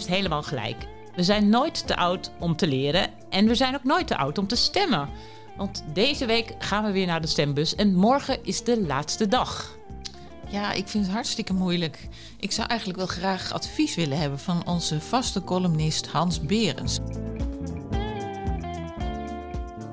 Heeft 0.00 0.12
helemaal 0.16 0.42
gelijk. 0.42 0.86
We 1.14 1.22
zijn 1.22 1.48
nooit 1.48 1.86
te 1.86 1.96
oud 1.96 2.30
om 2.38 2.56
te 2.56 2.66
leren 2.66 3.10
en 3.30 3.46
we 3.46 3.54
zijn 3.54 3.74
ook 3.74 3.84
nooit 3.84 4.06
te 4.06 4.16
oud 4.16 4.38
om 4.38 4.46
te 4.46 4.56
stemmen. 4.56 5.08
Want 5.56 5.84
deze 5.92 6.26
week 6.26 6.54
gaan 6.58 6.84
we 6.84 6.90
weer 6.90 7.06
naar 7.06 7.20
de 7.20 7.26
stembus 7.26 7.74
en 7.74 7.94
morgen 7.94 8.44
is 8.44 8.64
de 8.64 8.80
laatste 8.80 9.28
dag. 9.28 9.76
Ja, 10.48 10.72
ik 10.72 10.88
vind 10.88 11.04
het 11.04 11.14
hartstikke 11.14 11.52
moeilijk. 11.52 12.08
Ik 12.38 12.52
zou 12.52 12.68
eigenlijk 12.68 12.98
wel 12.98 13.08
graag 13.08 13.52
advies 13.52 13.94
willen 13.94 14.18
hebben 14.18 14.38
van 14.38 14.66
onze 14.66 15.00
vaste 15.00 15.44
columnist 15.44 16.06
Hans 16.06 16.40
Berens. 16.40 16.98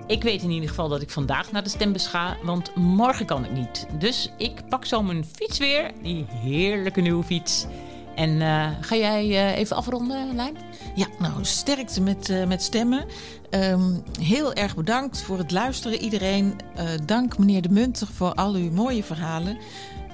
Ik 0.08 0.24
weet 0.24 0.42
in 0.42 0.52
ieder 0.52 0.70
geval 0.70 0.90
dat 0.90 1.02
ik 1.02 1.10
vandaag 1.10 1.52
naar 1.52 1.64
de 1.64 1.70
stembus 1.70 2.08
ga, 2.08 2.38
want 2.44 2.76
morgen 2.76 3.26
kan 3.26 3.46
ik 3.46 3.52
niet. 3.52 3.88
Dus 4.00 4.32
ik 4.38 4.68
pak 4.70 4.86
zo 4.86 5.04
mijn 5.04 5.26
fiets 5.26 5.58
weer, 5.58 5.92
die 6.02 6.26
heerlijke 6.30 7.02
nieuwe 7.02 7.24
fiets. 7.24 7.66
En 8.18 8.42
eh, 8.42 8.70
ga 8.82 8.96
jij 8.96 9.24
eh, 9.24 9.58
even 9.58 9.76
afronden, 9.76 10.36
Lijn? 10.36 10.58
Ja, 10.96 11.08
nou, 11.20 11.46
sterkte 11.46 12.02
met, 12.02 12.30
eh, 12.30 12.46
met 12.46 12.62
stemmen. 12.64 13.06
Ehm, 13.50 13.94
heel 14.20 14.54
erg 14.54 14.76
bedankt 14.76 15.22
voor 15.22 15.38
het 15.38 15.52
luisteren 15.52 16.00
iedereen. 16.00 16.56
Dank 17.06 17.38
meneer 17.38 17.62
De 17.62 17.70
Munter 17.70 18.08
voor 18.08 18.34
al 18.34 18.54
uw 18.54 18.72
mooie 18.72 19.04
verhalen. 19.04 19.58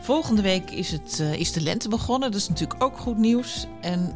Volgende 0.01 0.41
week 0.41 0.71
is, 0.71 0.91
het, 0.91 1.19
is 1.19 1.51
de 1.51 1.61
lente 1.61 1.89
begonnen. 1.89 2.31
Dat 2.31 2.41
is 2.41 2.49
natuurlijk 2.49 2.83
ook 2.83 2.97
goed 2.97 3.17
nieuws. 3.17 3.67
En 3.81 4.15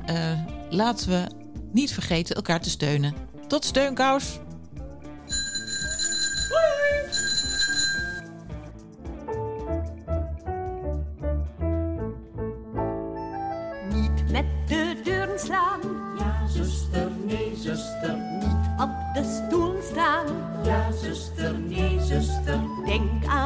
laten 0.70 1.10
we 1.10 1.28
niet 1.72 1.94
vergeten 1.94 2.36
elkaar 2.36 2.62
te 2.62 2.70
steunen. 2.70 3.14
Tot 3.48 3.66
steunkous! 3.66 4.40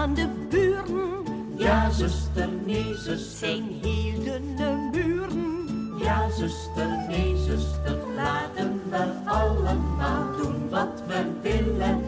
Aan 0.02 0.14
de 0.14 0.28
buren. 0.49 1.24
Ja, 1.56 1.89
zuster, 1.89 2.49
nee, 2.66 2.95
zuster. 2.95 3.38
Zijn 3.38 3.82
dunne 3.82 4.89
muren. 4.91 5.68
Ja, 5.99 6.30
zuster, 6.30 7.06
nee, 7.08 7.36
zuster. 7.38 7.97
Laten 8.16 8.82
we 8.89 9.30
allemaal 9.30 10.38
doen 10.38 10.70
wat 10.70 11.04
we 11.08 11.26
willen. 11.41 12.04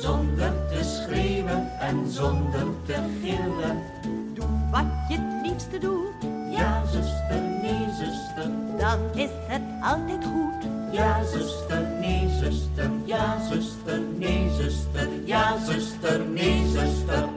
Zonder 0.00 0.52
te 0.68 0.84
schreeuwen 0.84 1.78
en 1.78 2.10
zonder 2.10 2.66
te 2.86 2.96
gillen. 3.22 3.82
Doe 4.34 4.46
wat 4.70 5.08
je 5.08 5.18
het 5.18 5.46
liefste 5.46 5.78
doet. 5.78 6.35
Ja, 6.56 6.82
zuster, 6.86 7.40
nee, 7.62 7.86
zuster. 7.98 8.50
Dan 8.78 8.98
is 9.14 9.30
het 9.46 9.62
altijd 9.82 10.24
goed. 10.24 10.70
Ja, 10.92 11.24
zuster, 11.24 11.86
nee, 12.00 12.28
zuster. 12.28 12.90
Ja, 13.04 13.38
zuster, 13.50 14.00
nee, 14.00 14.50
zuster. 14.50 15.08
Ja, 15.24 15.58
zuster, 15.58 16.20
nee, 16.26 16.66
zuster. 16.66 17.28